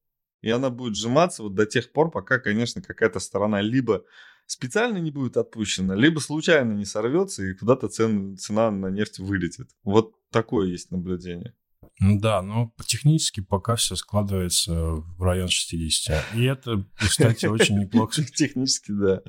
и 0.43 0.51
она 0.51 0.71
будет 0.71 0.97
сжиматься 0.97 1.43
вот 1.43 1.55
до 1.55 1.65
тех 1.67 1.93
пор, 1.93 2.11
пока, 2.11 2.39
конечно, 2.39 2.83
какая-то 2.83 3.19
сторона 3.21 3.61
либо 3.63 4.05
специально 4.47 4.99
не 4.99 5.11
будет 5.11 5.37
отпущена, 5.37 5.95
либо 5.95 6.21
случайно 6.21 6.73
не 6.73 6.85
сорвется 6.85 7.45
и 7.45 7.55
куда-то 7.55 7.89
цен, 7.89 8.37
цена 8.37 8.71
на 8.71 8.89
нефть 8.89 9.19
вылетит. 9.19 9.71
Вот 9.83 10.15
такое 10.31 10.69
есть 10.69 10.91
наблюдение. 10.91 11.55
Да, 12.01 12.43
но 12.43 12.73
технически 12.87 13.41
пока 13.41 13.77
все 13.77 13.95
складывается 13.95 14.75
в 14.75 15.23
район 15.23 15.49
60. 15.49 16.35
И 16.35 16.45
это, 16.45 16.85
кстати, 16.97 17.47
очень 17.47 17.79
неплохо. 17.79 18.23
Технически, 18.35 18.93
да. 18.93 19.23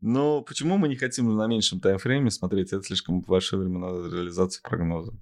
Но 0.00 0.40
почему 0.42 0.78
мы 0.78 0.88
не 0.88 0.96
хотим 0.96 1.36
на 1.36 1.46
меньшем 1.46 1.78
таймфрейме 1.78 2.30
смотреть? 2.30 2.72
Это 2.72 2.82
слишком 2.82 3.20
большое 3.20 3.62
время 3.62 3.78
на 3.78 4.08
реализацию 4.08 4.62
прогноза. 4.62 5.12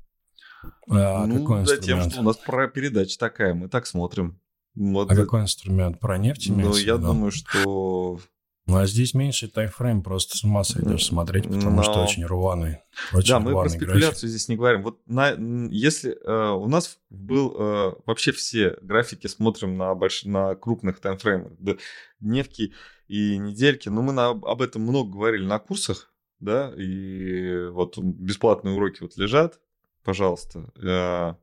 А, 0.88 1.26
ну, 1.26 1.40
какой 1.40 1.66
за 1.66 1.76
тем, 1.78 2.08
что 2.08 2.20
у 2.20 2.22
нас 2.22 2.36
про 2.36 2.68
передача 2.68 3.18
такая, 3.18 3.54
мы 3.54 3.68
так 3.68 3.86
смотрим. 3.86 4.40
Вот. 4.74 5.10
А 5.10 5.16
какой 5.16 5.42
инструмент? 5.42 5.98
Про 5.98 6.18
нефть 6.18 6.48
Ну, 6.48 6.74
я 6.76 6.96
думаю, 6.96 7.32
что 7.32 8.20
ну, 8.68 8.76
а 8.76 8.86
здесь 8.86 9.14
меньше 9.14 9.48
таймфрейм, 9.48 10.02
просто 10.02 10.36
с 10.36 10.44
ума 10.44 10.62
сойдешь 10.62 11.06
смотреть, 11.06 11.44
потому 11.44 11.76
Но... 11.76 11.82
что 11.82 12.02
очень 12.02 12.26
рваный. 12.26 12.80
Очень 13.14 13.30
да, 13.30 13.40
мы 13.40 13.52
про 13.52 13.66
спекуляцию 13.70 14.10
график. 14.10 14.28
здесь 14.28 14.48
не 14.48 14.56
говорим. 14.56 14.82
Вот 14.82 15.00
на, 15.06 15.30
если 15.70 16.12
э, 16.12 16.50
у 16.50 16.66
нас 16.66 16.98
был 17.08 17.56
э, 17.58 17.92
вообще 18.04 18.30
все 18.32 18.76
графики 18.82 19.26
смотрим 19.26 19.78
на, 19.78 19.94
больш... 19.94 20.24
на 20.24 20.54
крупных 20.54 21.00
таймфреймах, 21.00 21.52
да, 21.58 21.76
дневки 22.20 22.74
и 23.06 23.38
недельки, 23.38 23.88
но 23.88 24.02
мы 24.02 24.12
на, 24.12 24.28
об 24.28 24.60
этом 24.60 24.82
много 24.82 25.12
говорили 25.12 25.46
на 25.46 25.58
курсах, 25.58 26.12
да, 26.38 26.70
и 26.76 27.68
вот 27.70 27.96
бесплатные 27.96 28.74
уроки 28.74 28.98
вот 29.00 29.16
лежат, 29.16 29.60
пожалуйста. 30.04 30.70
Э, 30.76 31.36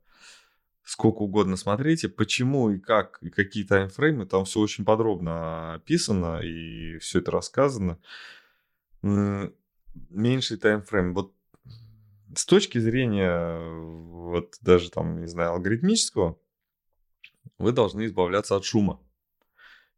сколько 0.85 1.23
угодно 1.23 1.57
смотрите, 1.57 2.07
почему 2.07 2.69
и 2.69 2.79
как, 2.79 3.17
и 3.21 3.29
какие 3.29 3.63
таймфреймы, 3.63 4.27
там 4.27 4.45
все 4.45 4.59
очень 4.59 4.85
подробно 4.85 5.73
описано, 5.73 6.41
и 6.41 6.99
все 6.99 7.19
это 7.19 7.31
рассказано. 7.31 7.99
Меньший 9.01 10.57
таймфрейм. 10.57 11.13
Вот 11.15 11.33
с 12.35 12.45
точки 12.45 12.77
зрения 12.77 13.59
вот 13.79 14.57
даже 14.61 14.91
там, 14.91 15.21
не 15.21 15.27
знаю, 15.27 15.53
алгоритмического, 15.53 16.39
вы 17.57 17.71
должны 17.71 18.05
избавляться 18.05 18.55
от 18.55 18.63
шума. 18.63 18.99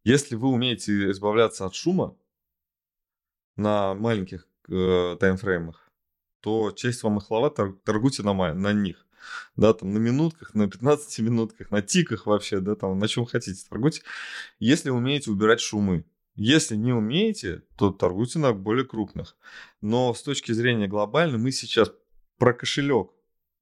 Если 0.04 0.36
вы 0.36 0.48
умеете 0.48 1.10
избавляться 1.10 1.66
от 1.66 1.74
шума 1.74 2.16
на 3.56 3.94
маленьких 3.94 4.48
э, 4.68 5.16
таймфреймах, 5.20 5.90
то 6.40 6.70
честь 6.70 7.02
вам 7.02 7.18
и 7.18 7.20
хлова 7.20 7.50
торгуйте 7.50 8.22
на, 8.22 8.32
на 8.54 8.72
них 8.72 9.07
да, 9.56 9.72
там 9.72 9.92
на 9.92 9.98
минутках, 9.98 10.54
на 10.54 10.68
15 10.68 11.18
минутках, 11.20 11.70
на 11.70 11.82
тиках 11.82 12.26
вообще, 12.26 12.60
да, 12.60 12.74
там 12.74 12.98
на 12.98 13.08
чем 13.08 13.26
хотите 13.26 13.60
торгуйте, 13.68 14.02
если 14.58 14.90
умеете 14.90 15.30
убирать 15.30 15.60
шумы. 15.60 16.04
Если 16.34 16.76
не 16.76 16.92
умеете, 16.92 17.62
то 17.76 17.90
торгуйте 17.90 18.38
на 18.38 18.52
более 18.52 18.84
крупных. 18.84 19.36
Но 19.80 20.14
с 20.14 20.22
точки 20.22 20.52
зрения 20.52 20.86
глобальной 20.86 21.36
мы 21.36 21.50
сейчас 21.50 21.92
про 22.38 22.52
кошелек 22.54 23.10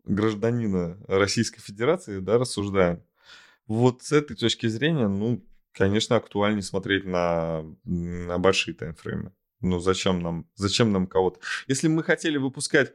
гражданина 0.04 0.98
Российской 1.08 1.60
Федерации 1.60 2.20
да, 2.20 2.36
рассуждаем. 2.36 3.02
Вот 3.66 4.02
с 4.02 4.12
этой 4.12 4.36
точки 4.36 4.66
зрения, 4.66 5.08
ну, 5.08 5.42
конечно, 5.72 6.16
актуальнее 6.16 6.62
смотреть 6.62 7.04
на, 7.04 7.64
на 7.84 8.38
большие 8.38 8.74
таймфреймы. 8.74 9.32
Ну, 9.60 9.80
зачем 9.80 10.20
нам, 10.20 10.46
зачем 10.54 10.92
нам 10.92 11.06
кого-то? 11.06 11.40
Если 11.66 11.88
мы 11.88 12.02
хотели 12.02 12.36
выпускать 12.36 12.92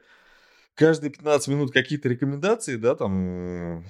каждые 0.74 1.10
15 1.10 1.48
минут 1.48 1.72
какие-то 1.72 2.08
рекомендации, 2.08 2.76
да, 2.76 2.94
там 2.94 3.84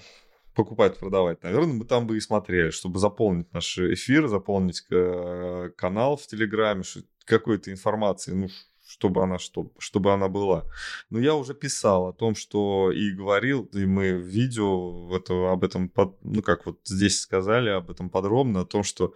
покупать, 0.55 0.99
продавать, 0.99 1.43
наверное, 1.43 1.75
мы 1.75 1.85
там 1.85 2.07
бы 2.07 2.17
и 2.17 2.21
смотрели, 2.21 2.71
чтобы 2.71 2.99
заполнить 2.99 3.53
наш 3.53 3.79
эфир, 3.79 4.29
заполнить 4.29 4.85
э, 4.91 5.71
канал 5.77 6.17
в 6.17 6.27
Телеграме, 6.27 6.83
какой-то 7.25 7.71
информации, 7.71 8.33
ну, 8.33 8.49
чтобы 8.87 9.23
она, 9.23 9.39
что, 9.39 9.71
чтобы 9.79 10.13
она 10.13 10.29
была. 10.29 10.65
Но 11.09 11.19
я 11.19 11.35
уже 11.35 11.55
писал 11.55 12.09
о 12.09 12.13
том, 12.13 12.35
что 12.35 12.93
и 12.93 13.13
говорил, 13.13 13.65
и 13.73 13.87
мы 13.87 14.15
в 14.15 14.27
видео 14.27 15.17
это, 15.17 15.53
об 15.53 15.65
этом, 15.65 15.91
ну, 16.23 16.43
как 16.43 16.67
вот 16.67 16.81
здесь 16.85 17.21
сказали, 17.21 17.71
об 17.71 17.91
этом 17.91 18.11
подробно, 18.11 18.61
о 18.61 18.67
том, 18.67 18.83
что 18.83 19.15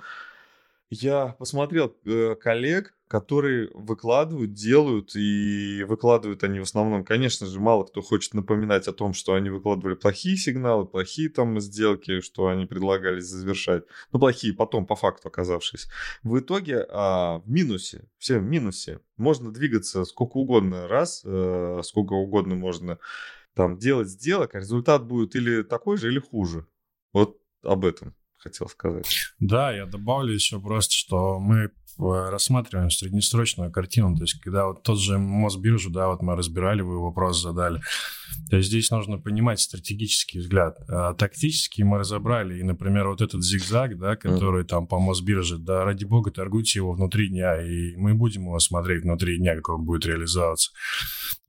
я 0.89 1.37
посмотрел 1.39 1.95
э, 2.05 2.37
коллег, 2.37 2.95
которые 3.09 3.71
выкладывают, 3.73 4.53
делают, 4.53 5.15
и 5.15 5.85
выкладывают 5.85 6.43
они 6.43 6.59
в 6.59 6.65
основном, 6.65 7.05
конечно 7.05 7.47
же, 7.47 7.61
мало 7.61 7.85
кто 7.85 8.03
хочет 8.03 8.35
напоминать 8.35 8.89
о 8.89 8.93
том, 8.93 9.15
что 9.15 9.35
они 9.35 9.49
выкладывали 9.49 9.95
плохие 9.95 10.37
сигналы, 10.37 10.87
плохие 10.87 11.29
там 11.29 11.61
сделки, 11.61 12.21
что 12.21 12.49
они 12.49 12.67
предлагали 12.67 13.21
завершать, 13.21 13.85
ну, 14.13 14.19
плохие 14.19 14.53
потом, 14.55 14.87
по 14.87 14.97
факту 14.97 15.29
оказавшись. 15.29 15.89
В 16.23 16.39
итоге 16.39 16.85
а, 16.89 17.39
в 17.39 17.49
минусе, 17.49 18.09
все 18.19 18.39
в 18.39 18.43
минусе. 18.43 19.01
Можно 19.17 19.53
двигаться 19.53 20.05
сколько 20.05 20.37
угодно 20.37 20.89
раз, 20.89 21.23
э, 21.25 21.81
сколько 21.85 22.13
угодно 22.15 22.55
можно 22.57 22.99
там 23.55 23.79
делать 23.79 24.09
сделок, 24.09 24.55
а 24.55 24.59
результат 24.59 25.07
будет 25.07 25.37
или 25.37 25.63
такой 25.63 25.97
же, 25.97 26.09
или 26.09 26.19
хуже. 26.19 26.67
Вот 27.13 27.39
об 27.63 27.85
этом 27.85 28.15
хотел 28.37 28.69
сказать. 28.69 29.07
Да, 29.41 29.73
я 29.73 29.87
добавлю 29.87 30.33
еще 30.33 30.61
просто, 30.61 30.95
что 30.95 31.39
мы 31.39 31.71
рассматриваем 31.99 32.91
среднесрочную 32.91 33.71
картину. 33.71 34.17
То 34.17 34.23
есть, 34.25 34.41
когда 34.41 34.67
вот 34.67 34.83
тот 34.83 34.99
же 34.99 35.19
Мосбиржу, 35.19 35.91
да, 35.91 36.09
вот 36.09 36.23
мы 36.23 36.37
разбирали, 36.37 36.83
вы 36.83 37.03
вопрос 37.03 37.41
задали. 37.41 37.81
То 38.51 38.57
есть, 38.57 38.69
здесь 38.69 38.91
нужно 38.91 39.19
понимать 39.19 39.61
стратегический 39.61 40.41
взгляд. 40.41 40.77
А 40.89 41.15
тактический 41.15 41.85
мы 41.85 41.99
разобрали. 41.99 42.59
И, 42.59 42.63
например, 42.63 43.09
вот 43.09 43.21
этот 43.21 43.43
зигзаг, 43.43 43.99
да, 43.99 44.17
который 44.17 44.65
mm. 44.65 44.67
там 44.67 44.87
по 44.87 44.99
Мосбирже, 44.99 45.59
да, 45.59 45.85
ради 45.85 46.05
бога, 46.05 46.31
торгуйте 46.31 46.79
его 46.81 46.93
внутри 46.93 47.29
дня, 47.29 47.61
и 47.63 47.97
мы 47.97 48.15
будем 48.15 48.43
его 48.43 48.59
смотреть 48.59 49.03
внутри 49.03 49.39
дня, 49.39 49.57
как 49.57 49.71
он 49.71 49.85
будет 49.85 50.07
реализоваться. 50.07 50.71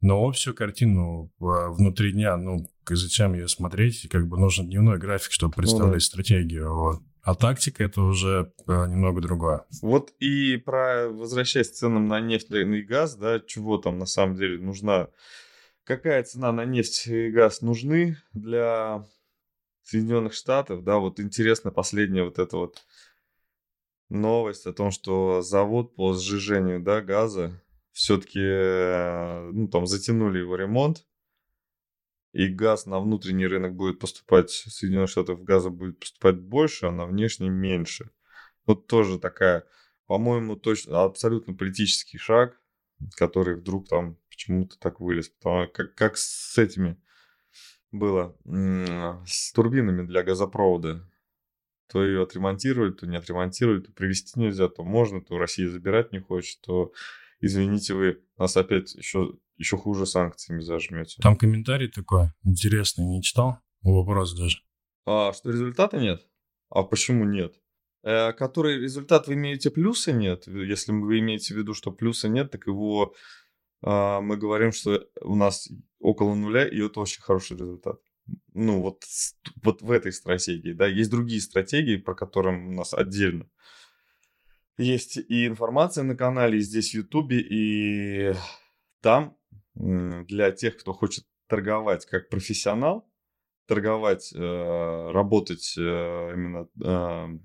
Но 0.01 0.23
общую 0.23 0.53
картину 0.53 1.31
внутри 1.39 2.11
дня, 2.11 2.37
ну, 2.37 2.65
зачем 2.87 3.33
ее 3.33 3.47
смотреть? 3.47 4.07
Как 4.09 4.27
бы 4.27 4.37
нужен 4.37 4.67
дневной 4.67 4.99
график, 4.99 5.31
чтобы 5.31 5.53
представлять 5.53 5.87
ну, 5.87 5.93
да. 5.93 5.99
стратегию. 5.99 6.73
Вот. 6.73 7.01
А 7.27 7.35
тактика 7.35 7.83
это 7.83 8.03
уже 8.03 8.53
э, 8.67 8.71
немного 8.87 9.19
другое. 9.19 9.65
Вот 9.81 10.13
и 10.17 10.55
про 10.55 11.09
возвращаясь 11.09 11.69
к 11.69 11.73
ценам 11.73 12.07
на 12.07 12.21
нефть 12.21 12.49
и 12.51 12.81
газ, 12.83 13.17
да, 13.17 13.41
чего 13.41 13.77
там 13.77 13.99
на 13.99 14.05
самом 14.05 14.37
деле 14.37 14.57
нужна, 14.59 15.09
какая 15.83 16.23
цена 16.23 16.53
на 16.53 16.63
нефть 16.63 17.05
и 17.07 17.29
газ 17.29 17.61
нужны 17.61 18.15
для 18.31 19.05
Соединенных 19.83 20.35
Штатов, 20.35 20.85
да, 20.85 20.99
вот 20.99 21.19
интересно 21.19 21.69
последняя 21.69 22.23
вот 22.23 22.39
эта 22.39 22.55
вот 22.55 22.85
новость 24.07 24.65
о 24.65 24.71
том, 24.71 24.91
что 24.91 25.41
завод 25.41 25.97
по 25.97 26.13
сжижению, 26.13 26.81
да, 26.81 27.01
газа 27.01 27.61
все-таки, 27.91 28.39
э, 28.39 29.49
ну, 29.51 29.67
там 29.67 29.85
затянули 29.85 30.39
его 30.39 30.55
ремонт, 30.55 31.05
и 32.33 32.47
газ 32.47 32.85
на 32.85 32.99
внутренний 32.99 33.47
рынок 33.47 33.75
будет 33.75 33.99
поступать, 33.99 34.49
Соединенных 34.51 35.09
Штатов 35.09 35.43
газа 35.43 35.69
будет 35.69 35.99
поступать 35.99 36.37
больше, 36.37 36.87
а 36.87 36.91
на 36.91 37.05
внешний 37.05 37.49
меньше. 37.49 38.11
Вот 38.65 38.87
тоже 38.87 39.17
такая, 39.17 39.65
по-моему, 40.05 40.55
точно 40.55 41.03
абсолютно 41.03 41.53
политический 41.53 42.17
шаг, 42.17 42.59
который 43.15 43.55
вдруг 43.55 43.87
там 43.87 44.17
почему-то 44.29 44.77
так 44.77 44.99
вылез. 44.99 45.29
Потому 45.29 45.67
как, 45.71 45.95
как 45.95 46.17
с 46.17 46.57
этими 46.57 46.97
было, 47.91 48.37
с 49.25 49.51
турбинами 49.53 50.05
для 50.05 50.23
газопровода. 50.23 51.09
То 51.87 52.03
ее 52.03 52.23
отремонтировали, 52.23 52.91
то 52.91 53.07
не 53.07 53.15
отремонтировали, 53.15 53.79
то 53.79 53.93
привезти 53.93 54.37
нельзя, 54.37 54.67
то 54.67 54.83
можно, 54.83 55.21
то 55.21 55.37
Россия 55.37 55.69
забирать 55.69 56.11
не 56.11 56.19
хочет, 56.19 56.59
то 56.59 56.91
извините, 57.39 57.93
вы 57.93 58.21
нас 58.37 58.57
опять 58.57 58.93
еще 58.95 59.37
еще 59.57 59.77
хуже 59.77 60.05
санкциями 60.05 60.61
зажмете. 60.61 61.21
Там 61.21 61.35
комментарий 61.35 61.87
такой 61.87 62.31
интересный, 62.43 63.05
не 63.05 63.21
читал? 63.21 63.59
Вопрос 63.81 64.37
даже. 64.37 64.59
А, 65.05 65.33
что 65.33 65.51
результата 65.51 65.97
нет? 65.97 66.27
А 66.69 66.83
почему 66.83 67.25
нет? 67.25 67.55
Э, 68.03 68.33
который 68.33 68.79
результат 68.79 69.27
вы 69.27 69.33
имеете 69.33 69.69
плюсы 69.69 70.11
нет? 70.11 70.47
Если 70.47 70.91
вы 70.91 71.19
имеете 71.19 71.53
в 71.53 71.57
виду, 71.57 71.73
что 71.73 71.91
плюса 71.91 72.29
нет, 72.29 72.51
так 72.51 72.67
его 72.67 73.13
э, 73.83 74.19
мы 74.21 74.37
говорим, 74.37 74.71
что 74.71 75.07
у 75.21 75.35
нас 75.35 75.69
около 75.99 76.35
нуля, 76.35 76.67
и 76.67 76.79
это 76.79 76.99
очень 76.99 77.21
хороший 77.21 77.57
результат. 77.57 77.99
Ну, 78.53 78.81
вот, 78.81 79.03
вот 79.63 79.81
в 79.81 79.91
этой 79.91 80.11
стратегии, 80.11 80.73
да, 80.73 80.87
есть 80.87 81.09
другие 81.09 81.41
стратегии, 81.41 81.97
про 81.97 82.15
которые 82.15 82.57
у 82.57 82.71
нас 82.71 82.93
отдельно. 82.93 83.49
Есть 84.77 85.17
и 85.17 85.47
информация 85.47 86.03
на 86.03 86.15
канале, 86.15 86.59
и 86.59 86.61
здесь 86.61 86.91
в 86.91 86.95
Ютубе, 86.95 87.39
и 87.39 88.33
там 89.01 89.36
для 89.77 90.51
тех, 90.51 90.77
кто 90.77 90.93
хочет 90.93 91.25
торговать 91.47 92.05
как 92.05 92.29
профессионал, 92.29 93.09
торговать, 93.67 94.31
э, 94.33 95.11
работать 95.11 95.75
э, 95.77 95.81
именно, 95.81 96.67
э, 96.83 97.39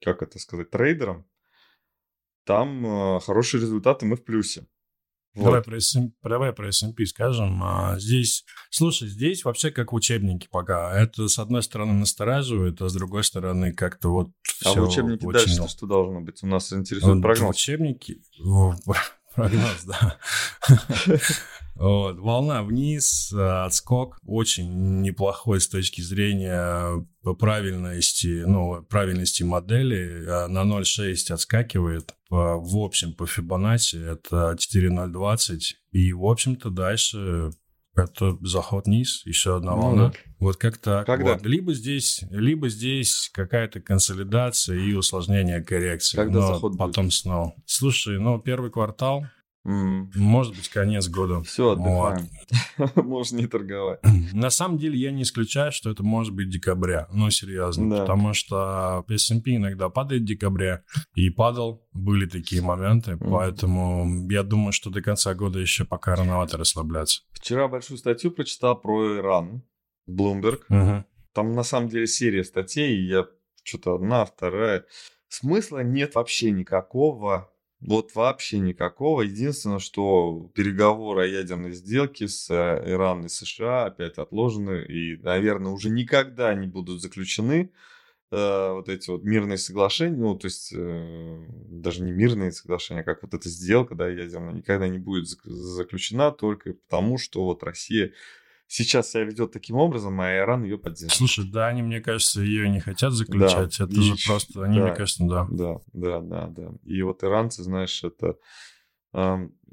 как 0.00 0.22
это 0.22 0.38
сказать, 0.38 0.70
трейдером, 0.70 1.26
там 2.44 3.20
хорошие 3.20 3.60
результаты, 3.60 4.06
мы 4.06 4.14
в 4.16 4.24
плюсе. 4.24 4.66
Вот. 5.34 5.44
Давай, 5.44 5.62
про 5.62 5.76
SM, 5.76 6.12
давай 6.22 6.52
про 6.54 6.68
S&P 6.68 7.04
скажем. 7.04 7.62
А, 7.62 7.98
здесь, 7.98 8.46
слушай, 8.70 9.06
здесь 9.06 9.44
вообще 9.44 9.70
как 9.70 9.92
учебники 9.92 10.48
пока. 10.50 10.98
Это, 10.98 11.28
с 11.28 11.38
одной 11.38 11.62
стороны, 11.62 11.92
настораживает, 11.92 12.80
а 12.80 12.88
с 12.88 12.94
другой 12.94 13.22
стороны, 13.22 13.74
как-то 13.74 14.08
вот 14.10 14.30
А 14.64 14.72
в 14.72 14.88
учебнике 14.88 15.26
очень... 15.26 15.56
дальше 15.56 15.68
что 15.68 15.86
должно 15.86 16.22
быть? 16.22 16.42
У 16.42 16.46
нас 16.46 16.72
интересует 16.72 17.20
прогноз. 17.20 17.48
В 17.48 17.58
учебнике... 17.58 18.16
Прогноз, 19.34 19.84
да. 19.84 20.18
Вот, 21.78 22.18
волна 22.18 22.62
вниз, 22.62 23.32
отскок 23.32 24.18
очень 24.24 25.02
неплохой 25.02 25.60
с 25.60 25.68
точки 25.68 26.00
зрения 26.00 27.06
правильности, 27.38 28.44
ну, 28.46 28.82
правильности 28.82 29.42
модели. 29.42 30.24
А 30.26 30.48
на 30.48 30.64
0,6 30.64 31.32
отскакивает. 31.32 32.14
В 32.30 32.78
общем, 32.78 33.12
по 33.12 33.26
Фибоначчи 33.26 33.96
это 33.96 34.56
4,020. 34.58 35.76
И, 35.92 36.12
в 36.12 36.24
общем-то, 36.24 36.70
дальше 36.70 37.50
это 37.94 38.36
заход 38.42 38.86
вниз, 38.86 39.22
еще 39.24 39.56
одна 39.56 39.72
ну 39.74 39.80
волна. 39.80 40.02
Ну, 40.02 40.10
да. 40.10 40.18
Вот 40.38 40.56
как 40.56 40.76
то 40.76 41.02
Когда? 41.06 41.32
Вот. 41.32 41.46
Либо 41.46 41.72
здесь, 41.72 42.22
либо 42.30 42.68
здесь 42.68 43.30
какая-то 43.32 43.80
консолидация 43.80 44.78
и 44.78 44.92
усложнение 44.92 45.62
коррекции. 45.62 46.16
Когда 46.16 46.42
заход 46.42 46.76
потом 46.76 47.06
будет? 47.06 47.14
снова. 47.14 47.54
Слушай, 47.64 48.18
ну 48.18 48.38
первый 48.38 48.70
квартал 48.70 49.26
Mm. 49.66 50.10
Может 50.14 50.54
быть, 50.54 50.68
конец 50.68 51.08
года. 51.08 51.42
Все, 51.42 51.70
отдыхаем. 51.72 52.28
Вот. 52.78 52.96
Можно 53.04 53.38
не 53.38 53.46
торговать. 53.48 53.98
На 54.32 54.50
самом 54.50 54.78
деле, 54.78 54.96
я 54.96 55.10
не 55.10 55.22
исключаю, 55.22 55.72
что 55.72 55.90
это 55.90 56.04
может 56.04 56.32
быть 56.32 56.48
декабря. 56.48 57.08
Ну, 57.12 57.30
серьезно. 57.30 57.90
Да. 57.90 58.00
Потому 58.02 58.32
что 58.32 59.04
S&P 59.08 59.56
иногда 59.56 59.88
падает 59.88 60.22
в 60.22 60.26
декабре. 60.26 60.84
И 61.14 61.30
падал. 61.30 61.84
Были 61.92 62.26
такие 62.26 62.62
моменты. 62.62 63.12
Mm. 63.12 63.28
Поэтому 63.30 64.30
я 64.30 64.44
думаю, 64.44 64.72
что 64.72 64.90
до 64.90 65.02
конца 65.02 65.34
года 65.34 65.58
еще 65.58 65.84
пока 65.84 66.14
рановато 66.14 66.58
расслабляться. 66.58 67.22
Вчера 67.32 67.66
большую 67.66 67.98
статью 67.98 68.30
прочитал 68.30 68.80
про 68.80 69.16
Иран. 69.16 69.64
Bloomberg. 70.08 70.60
Uh-huh. 70.70 71.02
Там, 71.32 71.52
на 71.52 71.64
самом 71.64 71.88
деле, 71.88 72.06
серия 72.06 72.44
статей. 72.44 73.00
Я 73.04 73.26
что-то 73.64 73.96
одна, 73.96 74.24
вторая. 74.24 74.84
Смысла 75.28 75.82
нет 75.82 76.14
вообще 76.14 76.52
никакого 76.52 77.50
вот 77.80 78.14
вообще 78.14 78.58
никакого. 78.58 79.22
Единственное, 79.22 79.78
что 79.78 80.50
переговоры 80.54 81.24
о 81.24 81.26
ядерной 81.26 81.72
сделке 81.72 82.26
с 82.26 82.50
э, 82.50 82.90
Ираном 82.90 83.26
и 83.26 83.28
США 83.28 83.86
опять 83.86 84.18
отложены 84.18 84.84
и, 84.84 85.16
наверное, 85.18 85.72
уже 85.72 85.90
никогда 85.90 86.54
не 86.54 86.66
будут 86.66 87.02
заключены 87.02 87.70
э, 88.30 88.72
вот 88.72 88.88
эти 88.88 89.10
вот 89.10 89.24
мирные 89.24 89.58
соглашения, 89.58 90.16
ну, 90.16 90.36
то 90.36 90.46
есть 90.46 90.72
э, 90.74 91.46
даже 91.68 92.02
не 92.02 92.12
мирные 92.12 92.50
соглашения, 92.50 93.00
а 93.00 93.04
как 93.04 93.22
вот 93.22 93.34
эта 93.34 93.48
сделка, 93.48 93.94
да, 93.94 94.08
ядерная, 94.08 94.54
никогда 94.54 94.88
не 94.88 94.98
будет 94.98 95.28
заключена 95.44 96.32
только 96.32 96.74
потому, 96.88 97.18
что 97.18 97.44
вот 97.44 97.62
Россия 97.62 98.12
сейчас 98.66 99.10
себя 99.10 99.24
ведет 99.24 99.52
таким 99.52 99.76
образом, 99.76 100.20
а 100.20 100.34
Иран 100.34 100.64
ее 100.64 100.78
поддерживает. 100.78 101.12
Слушай, 101.12 101.50
да, 101.50 101.68
они, 101.68 101.82
мне 101.82 102.00
кажется, 102.00 102.40
ее 102.40 102.68
не 102.68 102.80
хотят 102.80 103.12
заключать. 103.12 103.78
Да, 103.78 103.84
это 103.84 104.00
же 104.00 104.14
просто, 104.26 104.64
они, 104.64 104.78
да, 104.78 104.84
мне 104.84 104.94
кажется, 104.94 105.24
да. 105.24 105.46
Да, 105.50 105.80
да, 105.92 106.20
да, 106.20 106.46
да. 106.48 106.72
И 106.84 107.02
вот 107.02 107.22
иранцы, 107.24 107.62
знаешь, 107.62 108.02
это... 108.04 108.36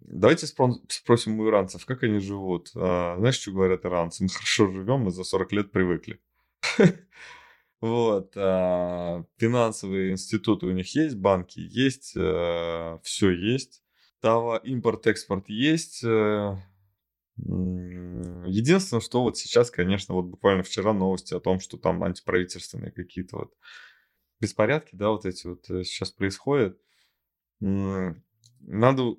Давайте 0.05 0.47
спросим 0.47 1.39
у 1.39 1.49
иранцев, 1.49 1.85
как 1.85 2.03
они 2.03 2.19
живут. 2.19 2.71
Э, 2.75 3.15
знаешь, 3.17 3.39
что 3.39 3.51
говорят 3.51 3.85
иранцы? 3.85 4.23
Мы 4.23 4.29
хорошо 4.29 4.69
живем, 4.71 5.01
мы 5.01 5.11
за 5.11 5.23
40 5.23 5.51
лет 5.53 5.71
привыкли. 5.71 6.19
Вот, 7.79 8.31
а, 8.37 9.25
финансовые 9.35 10.13
институты 10.13 10.67
у 10.67 10.71
них 10.71 10.95
есть, 10.95 11.17
банки 11.17 11.59
есть, 11.59 12.13
э, 12.15 12.97
все 13.03 13.31
есть. 13.31 13.83
Товар, 14.21 14.61
импорт, 14.63 15.05
экспорт 15.05 15.49
есть, 15.49 16.01
э, 16.01 16.55
Единственное, 17.37 19.01
что 19.01 19.23
вот 19.23 19.37
сейчас, 19.37 19.71
конечно, 19.71 20.13
вот 20.13 20.25
буквально 20.25 20.63
вчера 20.63 20.93
новости 20.93 21.33
о 21.33 21.39
том, 21.39 21.59
что 21.59 21.77
там 21.77 22.03
антиправительственные 22.03 22.91
какие-то 22.91 23.37
вот 23.37 23.53
беспорядки, 24.39 24.95
да, 24.95 25.09
вот 25.09 25.25
эти 25.25 25.47
вот 25.47 25.69
э, 25.69 25.83
сейчас 25.83 26.11
происходят. 26.11 26.77
Надо 27.59 29.15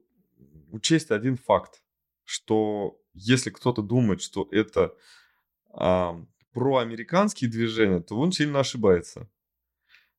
учесть 0.70 1.11
один 1.11 1.37
факт, 1.37 1.83
что 2.24 3.00
если 3.14 3.50
кто-то 3.50 3.83
думает, 3.83 4.20
что 4.20 4.48
это 4.50 4.94
а, 5.72 6.20
проамериканские 6.53 7.50
движения, 7.50 8.00
то 8.00 8.18
он 8.18 8.33
сильно 8.33 8.61
ошибается. 8.61 9.31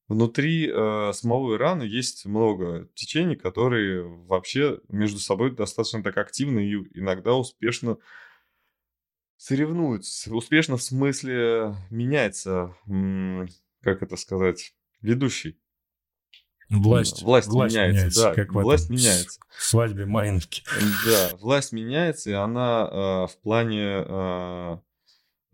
Внутри 0.08 0.70
э, 0.72 1.12
самого 1.14 1.56
Ирана 1.56 1.82
есть 1.82 2.26
много 2.26 2.88
течений, 2.94 3.36
которые 3.36 4.04
вообще 4.04 4.80
между 4.88 5.18
собой 5.18 5.50
достаточно 5.52 6.04
так 6.04 6.18
активно 6.18 6.60
и 6.60 6.76
иногда 6.94 7.34
успешно 7.34 7.98
соревнуются. 9.38 10.34
Успешно 10.34 10.78
в 10.78 10.84
смысле 10.84 11.76
меняется, 11.90 12.76
как 13.82 14.04
это 14.04 14.16
сказать, 14.16 14.76
ведущий. 15.02 15.60
Власть, 16.70 17.22
власть, 17.22 17.48
власть 17.48 17.76
меняется, 17.76 17.98
меняется, 17.98 18.24
да, 18.24 18.34
как 18.34 18.54
власть 18.54 18.90
меняется. 18.90 19.40
свадьбе 19.58 20.06
Майновки. 20.06 20.64
Да, 21.06 21.36
власть 21.38 21.72
меняется, 21.72 22.32
и 22.32 22.34
она 22.34 22.90
э, 22.92 23.28
в 23.32 23.38
плане 23.44 24.04
э, 24.08 24.78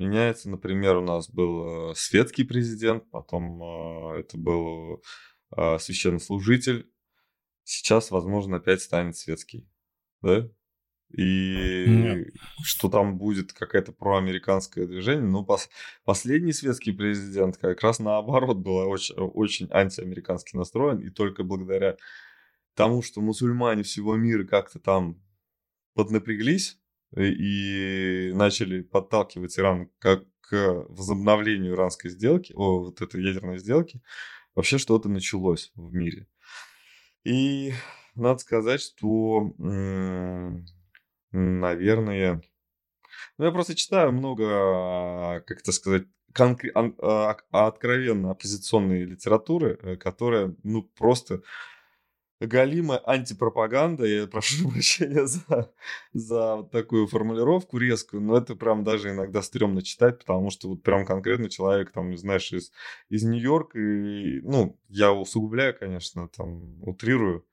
меняется. 0.02 0.50
Например, 0.50 0.98
у 0.98 1.02
нас 1.02 1.30
был 1.30 1.92
э, 1.92 1.96
светский 1.96 2.44
президент, 2.44 3.10
потом 3.10 3.62
э, 3.62 4.20
это 4.20 4.38
был 4.38 5.02
э, 5.56 5.80
священнослужитель. 5.80 6.90
Сейчас, 7.64 8.12
возможно, 8.12 8.58
опять 8.58 8.82
станет 8.82 9.16
светский. 9.16 9.70
Да? 10.22 10.50
И 11.14 11.86
Нет. 11.88 12.28
что 12.64 12.90
там 12.90 13.18
будет 13.18 13.52
какое-то 13.54 13.92
проамериканское 13.92 14.88
движение. 14.88 15.28
Ну, 15.28 15.46
пос- 15.46 15.70
последний 16.06 16.54
светский 16.54 16.94
президент 16.94 17.58
как 17.58 17.82
раз 17.82 18.00
наоборот 18.00 18.58
был 18.58 18.78
очень, 18.90 19.16
очень 19.16 19.68
антиамерикански 19.72 20.56
настроен. 20.56 21.00
И 21.00 21.10
только 21.10 21.44
благодаря 21.44 21.98
тому, 22.76 23.02
что 23.02 23.22
мусульмане 23.22 23.84
всего 23.84 24.16
мира 24.16 24.46
как-то 24.46 24.80
там 24.80 25.22
поднапряглись, 25.94 26.81
и 27.16 28.32
начали 28.34 28.82
подталкивать 28.82 29.58
Иран 29.60 29.90
как 30.00 30.24
к 30.42 30.86
возобновлению 30.90 31.74
иранской 31.74 32.10
сделки, 32.10 32.54
о, 32.56 32.80
вот 32.86 33.02
этой 33.02 33.24
ядерной 33.24 33.58
сделки, 33.58 34.02
вообще 34.56 34.78
что-то 34.78 35.10
началось 35.10 35.72
в 35.76 35.94
мире. 35.94 36.28
И 37.24 37.74
надо 38.16 38.40
сказать, 38.40 38.82
что, 38.82 39.54
наверное, 41.32 42.42
ну, 43.38 43.46
я 43.46 43.52
просто 43.52 43.76
читаю 43.76 44.12
много, 44.12 45.44
как 45.46 45.60
это 45.60 45.72
сказать, 45.72 46.04
конкре- 46.34 46.72
а, 46.74 47.38
откровенно 47.52 48.32
оппозиционной 48.32 49.04
литературы, 49.04 49.78
э, 49.82 49.96
которая, 49.98 50.56
ну, 50.64 50.84
просто 50.84 51.42
галимая 52.48 53.00
антипропаганда. 53.00 54.06
Я 54.06 54.28
прошу 54.28 54.70
прощения 54.72 55.26
за, 55.26 55.72
за 56.14 56.56
вот 56.58 56.72
такую 56.72 57.08
формулировку 57.08 57.78
резкую, 57.78 58.22
но 58.22 58.38
это 58.38 58.56
прям 58.56 58.84
даже 58.84 59.12
иногда 59.12 59.42
стрёмно 59.42 59.82
читать, 59.82 60.20
потому 60.20 60.50
что 60.50 60.70
вот 60.70 60.84
прям 60.84 61.06
конкретно 61.06 61.50
человек, 61.50 61.92
там, 61.92 62.18
знаешь, 62.18 62.52
из, 62.52 62.72
из 63.10 63.24
Нью-Йорка, 63.24 63.80
и, 63.80 64.42
ну, 64.42 64.80
я 64.90 65.14
усугубляю, 65.14 65.78
конечно, 65.78 66.28
там, 66.30 66.82
утрирую, 66.84 67.46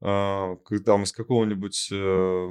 а, 0.00 0.56
там 0.84 1.04
из 1.04 1.12
какого-нибудь 1.12 1.88
э, 1.92 2.48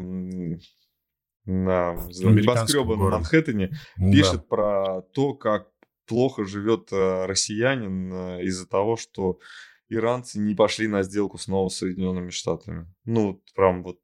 на 1.45 1.93
небоскреба 1.93 2.95
на 2.95 3.09
Манхэттене 3.09 3.71
пишет 3.97 4.41
да. 4.41 4.45
про 4.49 5.01
то, 5.13 5.33
как 5.33 5.69
плохо 6.07 6.45
живет 6.45 6.89
э, 6.91 7.25
россиянин 7.25 8.13
э, 8.13 8.43
из-за 8.43 8.67
того, 8.67 8.95
что 8.95 9.39
иранцы 9.89 10.39
не 10.39 10.55
пошли 10.55 10.87
на 10.87 11.03
сделку 11.03 11.37
снова 11.37 11.69
с 11.69 11.77
Соединенными 11.77 12.29
Штатами. 12.29 12.93
Ну, 13.03 13.43
прям 13.55 13.83
вот, 13.83 13.99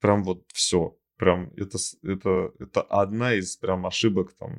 прям 0.00 0.24
вот 0.24 0.44
все. 0.52 0.96
Прям 1.16 1.52
это, 1.56 1.78
это, 2.02 2.52
это 2.58 2.82
одна 2.82 3.34
из 3.34 3.56
прям 3.56 3.86
ошибок 3.86 4.32
там 4.34 4.58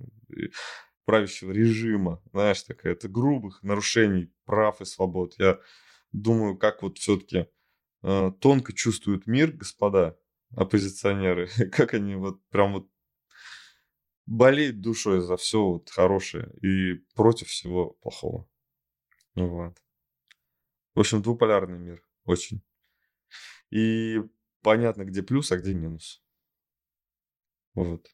правящего 1.06 1.52
режима, 1.52 2.22
знаешь, 2.32 2.62
такая, 2.64 2.94
это 2.94 3.10
грубых 3.10 3.64
нарушений 3.64 4.32
прав 4.46 4.80
и 4.82 4.86
свобод. 4.86 5.34
Я 5.40 5.60
думаю, 6.12 6.58
как 6.58 6.84
вот 6.84 7.00
все-таки 7.00 7.48
э, 8.04 8.32
тонко 8.40 8.74
чувствуют 8.74 9.28
мир, 9.28 9.52
господа 9.52 10.18
оппозиционеры, 10.56 11.48
как 11.72 11.94
они 11.94 12.16
вот 12.16 12.40
прям 12.50 12.74
вот 12.74 12.90
болеют 14.26 14.82
душой 14.82 15.22
за 15.22 15.36
все 15.38 15.62
вот 15.62 15.90
хорошее 15.90 16.54
и 16.62 17.04
против 17.16 17.48
всего 17.48 17.98
плохого. 18.02 18.48
Вот. 19.36 19.81
В 20.96 21.00
общем, 21.00 21.22
двуполярный 21.22 21.80
мир. 21.80 22.04
Очень. 22.26 22.62
И 23.70 24.22
понятно, 24.62 25.06
где 25.06 25.24
плюс, 25.24 25.52
а 25.52 25.58
где 25.58 25.74
минус. 25.74 26.22
Вот. 27.74 28.08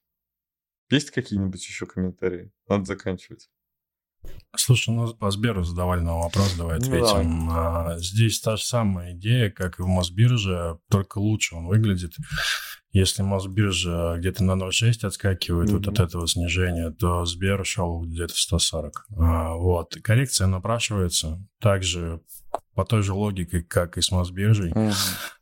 Есть 0.90 1.12
какие-нибудь 1.12 1.66
еще 1.68 1.86
комментарии? 1.86 2.52
Надо 2.68 2.86
заканчивать. 2.86 3.50
Слушай, 4.56 4.94
ну 4.94 5.14
по 5.14 5.30
Сберу 5.32 5.64
задавали 5.64 6.02
на 6.02 6.18
вопрос, 6.18 6.56
давай 6.58 6.78
ответим. 6.78 7.46
Ну, 7.46 7.52
да. 7.52 7.98
Здесь 8.00 8.40
та 8.42 8.58
же 8.58 8.64
самая 8.64 9.14
идея, 9.14 9.52
как 9.52 9.80
и 9.80 9.84
в 9.84 9.88
Мосбирже, 9.88 10.80
только 10.90 11.20
лучше 11.20 11.56
он 11.56 11.68
выглядит. 11.68 12.14
Если 12.92 13.22
Мосбиржа 13.22 14.16
где-то 14.18 14.44
на 14.44 14.54
0,6 14.54 15.06
отскакивает 15.06 15.70
mm-hmm. 15.70 15.74
вот 15.74 15.88
от 15.88 16.00
этого 16.00 16.28
снижения, 16.28 16.90
то 16.90 17.26
Сбер 17.26 17.66
шел 17.66 18.02
где-то 18.02 18.34
в 18.34 18.40
140. 18.40 19.08
А, 19.18 19.54
вот. 19.56 19.96
Коррекция 20.02 20.48
напрашивается 20.48 21.40
также 21.60 22.22
по 22.78 22.86
той 22.86 23.02
же 23.02 23.14
логике, 23.14 23.64
как 23.64 23.98
и 23.98 24.02
с 24.02 24.12
Мосбиржей. 24.12 24.72
Mm-hmm. 24.72 24.94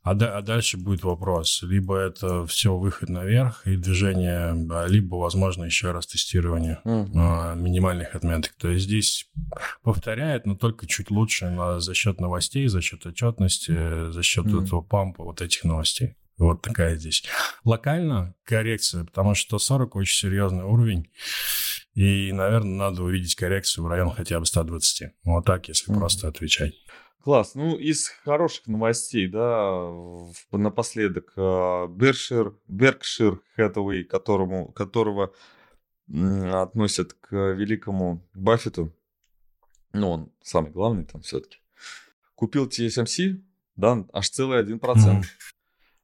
А, 0.03 0.11
а 0.11 0.41
дальше 0.41 0.77
будет 0.77 1.03
вопрос. 1.03 1.61
Либо 1.63 1.97
это 1.97 2.45
все 2.45 2.73
выход 2.73 3.09
наверх 3.09 3.67
и 3.67 3.75
движение, 3.75 4.55
либо, 4.87 5.15
возможно, 5.15 5.65
еще 5.65 5.91
раз 5.91 6.07
тестирование 6.07 6.79
mm-hmm. 6.85 7.11
а, 7.13 7.55
минимальных 7.55 8.15
отметок. 8.15 8.53
То 8.57 8.69
есть 8.69 8.85
здесь 8.85 9.29
повторяет, 9.83 10.45
но 10.45 10.55
только 10.55 10.87
чуть 10.87 11.11
лучше 11.11 11.49
на, 11.49 11.81
за 11.81 11.93
счет 11.93 12.21
новостей, 12.21 12.67
за 12.67 12.81
счет 12.81 13.05
отчетности, 13.05 14.11
за 14.11 14.23
счет 14.23 14.45
mm-hmm. 14.45 14.63
этого 14.63 14.81
пампа 14.81 15.25
вот 15.25 15.41
этих 15.41 15.65
новостей. 15.65 16.15
Вот 16.37 16.61
такая 16.61 16.95
здесь. 16.95 17.25
Локально 17.65 18.33
коррекция, 18.45 19.03
потому 19.03 19.35
что 19.35 19.59
40 19.59 19.93
очень 19.97 20.15
серьезный 20.15 20.63
уровень. 20.63 21.09
И, 21.95 22.31
наверное, 22.31 22.89
надо 22.89 23.03
увидеть 23.03 23.35
коррекцию 23.35 23.83
в 23.83 23.87
район 23.87 24.11
хотя 24.11 24.39
бы 24.39 24.45
120. 24.45 25.11
Вот 25.25 25.45
так, 25.45 25.67
если 25.67 25.91
mm-hmm. 25.91 25.97
просто 25.97 26.29
отвечать. 26.29 26.75
Класс. 27.25 27.55
Ну, 27.55 27.75
из 27.75 28.09
хороших 28.23 28.67
новостей, 28.67 29.27
да, 29.27 29.91
напоследок, 30.51 31.33
Беркшир, 31.35 32.55
Беркшир 32.67 33.41
Хэтэуэй, 33.55 34.03
которому, 34.03 34.71
которого 34.73 35.33
относят 36.07 37.13
к 37.13 37.31
великому 37.31 38.23
Баффету, 38.35 38.95
ну, 39.91 40.11
он 40.11 40.31
самый 40.43 40.69
главный 40.69 41.03
там 41.03 41.21
все-таки, 41.21 41.57
купил 42.35 42.67
TSMC, 42.67 43.41
да, 43.75 44.05
аж 44.13 44.29
целый 44.29 44.63
1%. 44.63 44.79
Mm-hmm. 44.79 45.23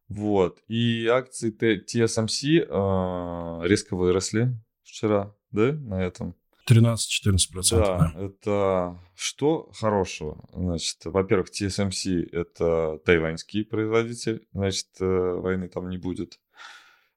Вот. 0.07 0.63
И 0.67 1.05
акции 1.05 1.51
TSMC 1.55 2.65
э, 2.67 3.67
резко 3.67 3.95
выросли 3.95 4.57
вчера, 4.81 5.35
да, 5.51 5.73
на 5.73 6.03
этом. 6.03 6.33
13-14%. 6.71 7.69
Да, 7.71 7.97
да, 7.97 8.13
это 8.17 8.99
что 9.15 9.71
хорошего? 9.73 10.43
Значит, 10.53 11.05
во-первых, 11.05 11.49
TSMC 11.49 12.29
это 12.31 12.99
тайваньский 13.05 13.65
производитель, 13.65 14.47
значит, 14.53 14.87
э, 14.99 15.05
войны 15.05 15.67
там 15.67 15.89
не 15.89 15.97
будет. 15.97 16.39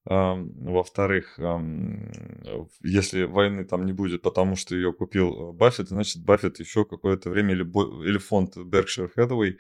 Во-вторых, 0.07 1.39
если 2.83 3.23
войны 3.23 3.65
там 3.65 3.87
не 3.87 3.95
будет, 3.95 4.21
потому 4.21 4.55
что 4.55 4.75
ее 4.77 4.93
купил 4.93 5.55
Баффет, 5.55 5.89
значит, 5.89 6.23
Баффет 6.23 6.61
еще 6.61 6.85
какое-то 6.85 7.31
время, 7.31 7.55
или, 7.55 7.63
или 8.07 8.19
фонд 8.19 8.59
Berkshire 8.59 9.11
Hathaway, 9.17 9.57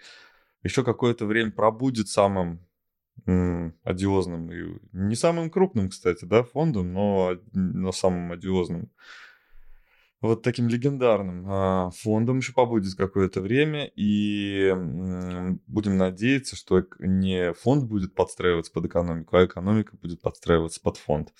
еще 0.62 0.84
какое-то 0.84 1.24
время 1.24 1.50
пробудет 1.50 2.08
самым 2.08 2.60
одиозным 3.84 4.52
и 4.52 4.78
не 4.92 5.14
самым 5.14 5.48
крупным, 5.48 5.88
кстати, 5.88 6.26
да, 6.26 6.42
фондом, 6.42 6.92
но, 6.92 7.38
но 7.52 7.92
самым 7.92 8.32
одиозным. 8.32 8.90
Вот 10.24 10.40
таким 10.40 10.68
легендарным 10.68 11.44
а, 11.46 11.90
фондом 11.90 12.38
еще 12.38 12.54
побудет 12.54 12.94
какое-то 12.94 13.42
время, 13.42 13.92
и 13.94 14.72
будем 15.66 15.98
надеяться, 15.98 16.56
что 16.56 16.82
не 16.98 17.52
фонд 17.52 17.84
будет 17.84 18.14
подстраиваться 18.14 18.72
под 18.72 18.86
экономику, 18.86 19.36
а 19.36 19.44
экономика 19.44 19.94
будет 19.98 20.22
подстраиваться 20.22 20.80
под 20.80 20.96
фонд. 20.96 21.34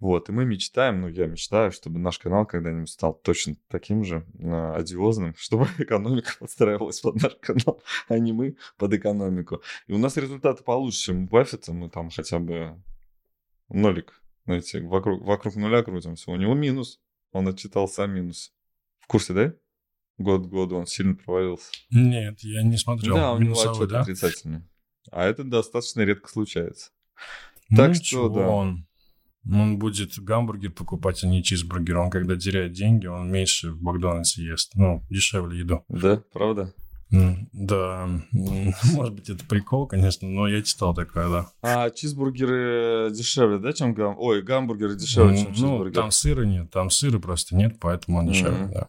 Вот, 0.00 0.28
и 0.28 0.32
мы 0.32 0.44
мечтаем, 0.44 1.00
ну, 1.00 1.08
я 1.08 1.24
мечтаю, 1.24 1.72
чтобы 1.72 1.98
наш 1.98 2.18
канал 2.18 2.44
когда-нибудь 2.44 2.90
стал 2.90 3.14
точно 3.14 3.56
таким 3.68 4.04
же 4.04 4.26
э, 4.38 4.72
одиозным, 4.74 5.34
чтобы 5.38 5.66
экономика 5.78 6.32
подстраивалась 6.38 7.00
под 7.00 7.22
наш 7.22 7.34
канал, 7.40 7.82
а 8.08 8.18
не 8.18 8.34
мы 8.34 8.58
под 8.76 8.92
экономику. 8.92 9.62
И 9.86 9.94
у 9.94 9.98
нас 9.98 10.18
результаты 10.18 10.62
получше, 10.62 11.06
чем 11.06 11.24
у 11.24 11.28
Баффета, 11.28 11.72
мы 11.72 11.88
там 11.88 12.10
хотя 12.10 12.38
бы 12.38 12.82
нолик, 13.70 14.20
знаете, 14.44 14.82
вокруг, 14.82 15.22
вокруг 15.22 15.56
нуля 15.56 15.82
крутимся. 15.82 16.30
У 16.30 16.36
него 16.36 16.52
минус, 16.52 17.00
он 17.34 17.48
отчитался 17.48 18.04
о 18.04 18.06
минусе. 18.06 18.50
В 19.00 19.06
курсе, 19.06 19.34
да? 19.34 19.54
Год 20.16 20.46
к 20.46 20.50
году 20.50 20.76
он 20.76 20.86
сильно 20.86 21.14
провалился. 21.14 21.70
Нет, 21.90 22.40
я 22.40 22.62
не 22.62 22.76
смотрел. 22.76 23.16
Да, 23.16 23.32
у 23.32 23.38
него 23.38 23.60
отчет 23.60 23.88
да? 23.88 24.00
отрицательный. 24.00 24.62
А 25.10 25.24
это 25.24 25.44
достаточно 25.44 26.02
редко 26.02 26.28
случается. 26.28 26.90
Ну, 27.68 27.76
так 27.76 27.94
что, 27.96 28.28
да. 28.28 28.48
Он 28.48 28.86
он 29.46 29.78
будет 29.78 30.18
гамбургер 30.18 30.70
покупать, 30.70 31.22
а 31.22 31.26
не 31.26 31.42
чизбургер. 31.42 31.98
Он, 31.98 32.10
когда 32.10 32.36
теряет 32.36 32.72
деньги, 32.72 33.06
он 33.06 33.30
меньше 33.30 33.72
в 33.72 33.82
Макдональдсе 33.82 34.42
ест. 34.42 34.72
Ну, 34.74 35.04
дешевле 35.10 35.58
еду. 35.58 35.84
Да, 35.88 36.22
правда? 36.32 36.72
Да, 37.10 38.08
может 38.32 39.14
быть, 39.14 39.28
это 39.30 39.44
прикол, 39.44 39.86
конечно, 39.86 40.28
но 40.28 40.48
я 40.48 40.62
читал 40.62 40.94
такое, 40.94 41.28
да. 41.28 41.52
А 41.62 41.90
чизбургеры 41.90 43.10
дешевле, 43.12 43.58
да, 43.58 43.72
чем 43.72 43.94
гам... 43.94 44.16
Ой, 44.18 44.42
гамбургеры 44.42 44.96
дешевле, 44.96 45.36
чем 45.36 45.54
чизбургеры? 45.54 45.90
Ну, 45.90 45.94
там 45.94 46.10
сыра 46.10 46.42
нет, 46.42 46.70
там 46.70 46.90
сыра 46.90 47.18
просто 47.18 47.54
нет, 47.56 47.78
поэтому 47.80 48.18
он 48.18 48.28
дешевле, 48.28 48.66
да. 48.72 48.88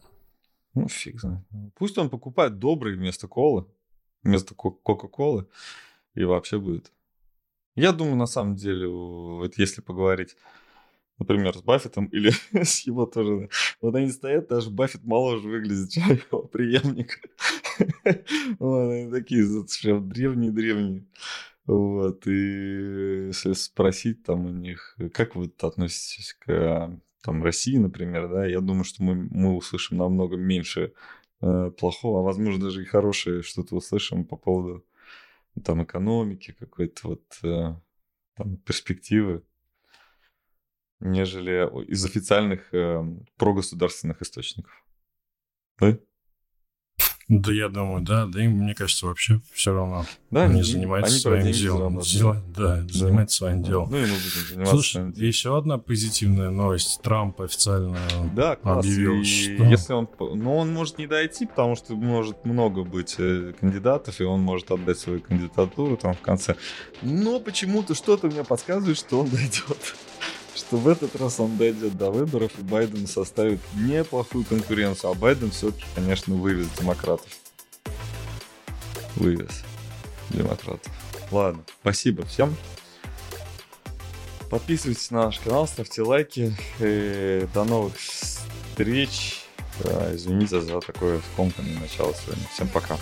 Ну, 0.74 0.88
фиг 0.88 1.20
знает. 1.20 1.42
Пусть 1.76 1.96
он 1.96 2.10
покупает 2.10 2.58
добрый 2.58 2.96
вместо 2.96 3.28
колы, 3.28 3.66
вместо 4.22 4.54
кока-колы, 4.54 5.46
и 6.14 6.24
вообще 6.24 6.58
будет. 6.58 6.92
Я 7.76 7.92
думаю, 7.92 8.16
на 8.16 8.26
самом 8.26 8.56
деле, 8.56 8.88
вот 8.88 9.56
если 9.58 9.80
поговорить, 9.82 10.36
например, 11.18 11.56
с 11.56 11.62
Баффетом 11.62 12.06
или 12.06 12.32
с 12.52 12.80
его 12.80 13.06
тоже, 13.06 13.48
вот 13.80 13.94
они 13.94 14.10
стоят, 14.10 14.48
даже 14.48 14.70
Баффет 14.70 15.04
моложе 15.04 15.48
выглядит, 15.48 15.90
чем 15.90 16.10
его 16.10 16.42
преемник. 16.42 17.20
Вот, 18.58 18.90
они 18.90 19.10
такие 19.10 19.44
прям 19.82 20.08
древние-древние. 20.08 21.06
Вот, 21.66 22.26
и 22.26 23.26
если 23.28 23.52
спросить 23.54 24.22
там 24.22 24.46
у 24.46 24.50
них, 24.50 24.96
как 25.12 25.34
вы 25.34 25.52
относитесь 25.60 26.34
к 26.34 27.00
там, 27.22 27.42
России, 27.42 27.76
например, 27.76 28.28
да, 28.28 28.46
я 28.46 28.60
думаю, 28.60 28.84
что 28.84 29.02
мы, 29.02 29.14
мы 29.14 29.56
услышим 29.56 29.96
намного 29.96 30.36
меньше 30.36 30.92
э, 31.40 31.70
плохого, 31.76 32.20
а 32.20 32.22
возможно 32.22 32.66
даже 32.66 32.82
и 32.82 32.86
хорошее 32.86 33.42
что-то 33.42 33.74
услышим 33.74 34.24
по 34.24 34.36
поводу 34.36 34.86
там 35.64 35.82
экономики, 35.82 36.54
какой-то 36.58 37.08
вот 37.08 37.24
э, 37.42 37.74
там, 38.36 38.56
перспективы, 38.58 39.42
нежели 41.00 41.68
из 41.90 42.04
официальных 42.04 42.72
э, 42.72 43.02
прогосударственных 43.36 44.22
источников. 44.22 44.84
Да? 45.80 45.98
Да, 47.28 47.52
я 47.52 47.68
думаю, 47.68 48.02
да. 48.02 48.26
Да 48.26 48.42
им, 48.42 48.52
мне 48.52 48.74
кажется, 48.74 49.06
вообще 49.06 49.40
все 49.52 49.74
равно. 49.74 50.06
Да, 50.30 50.44
они, 50.44 50.54
они 50.54 50.62
занимаются 50.62 51.12
они 51.12 51.20
своим 51.20 51.52
делом. 51.52 52.00
Дела, 52.00 52.42
да, 52.56 52.82
да, 52.82 52.92
занимаются 52.92 53.36
своим 53.38 53.62
делом. 53.64 53.90
Ну 53.90 53.96
и 53.96 54.02
мы 54.02 54.06
будем 54.06 54.48
заниматься 54.48 54.72
Слушай, 54.72 55.12
еще 55.16 55.58
одна 55.58 55.78
позитивная 55.78 56.50
новость. 56.50 57.00
Трамп 57.02 57.40
официально 57.40 57.98
да, 58.32 58.54
класс. 58.54 58.84
объявил, 58.84 59.20
и 59.20 59.24
что... 59.24 59.64
Если 59.64 59.92
он... 59.92 60.08
Ну, 60.20 60.56
он 60.56 60.72
может 60.72 60.98
не 60.98 61.08
дойти, 61.08 61.46
потому 61.46 61.74
что 61.74 61.96
может 61.96 62.44
много 62.44 62.84
быть 62.84 63.16
э, 63.18 63.54
кандидатов, 63.58 64.20
и 64.20 64.24
он 64.24 64.40
может 64.42 64.70
отдать 64.70 64.98
свою 64.98 65.20
кандидатуру 65.20 65.96
там 65.96 66.14
в 66.14 66.20
конце. 66.20 66.54
Но 67.02 67.40
почему-то 67.40 67.96
что-то 67.96 68.28
мне 68.28 68.44
подсказывает, 68.44 68.98
что 68.98 69.20
он 69.20 69.30
дойдет 69.30 69.96
что 70.56 70.76
в 70.76 70.88
этот 70.88 71.14
раз 71.16 71.38
он 71.38 71.56
дойдет 71.56 71.96
до 71.96 72.10
выборов, 72.10 72.52
и 72.58 72.62
Байден 72.62 73.06
составит 73.06 73.60
неплохую 73.74 74.44
конкуренцию. 74.44 75.10
А 75.10 75.14
Байден 75.14 75.50
все-таки, 75.50 75.84
конечно, 75.94 76.34
вывез 76.34 76.68
демократов. 76.78 77.28
Вывез 79.16 79.62
демократов. 80.30 80.92
Ладно, 81.30 81.62
спасибо 81.80 82.24
всем. 82.24 82.56
Подписывайтесь 84.50 85.10
на 85.10 85.24
наш 85.24 85.38
канал, 85.40 85.66
ставьте 85.66 86.02
лайки. 86.02 86.56
И 86.80 87.46
до 87.52 87.64
новых 87.64 87.96
встреч. 87.96 89.42
Да, 89.84 90.14
извините 90.14 90.60
за 90.60 90.80
такое 90.80 91.20
скомканное 91.32 91.78
начало 91.78 92.14
сегодня. 92.14 92.46
Всем 92.54 92.68
пока. 92.68 92.96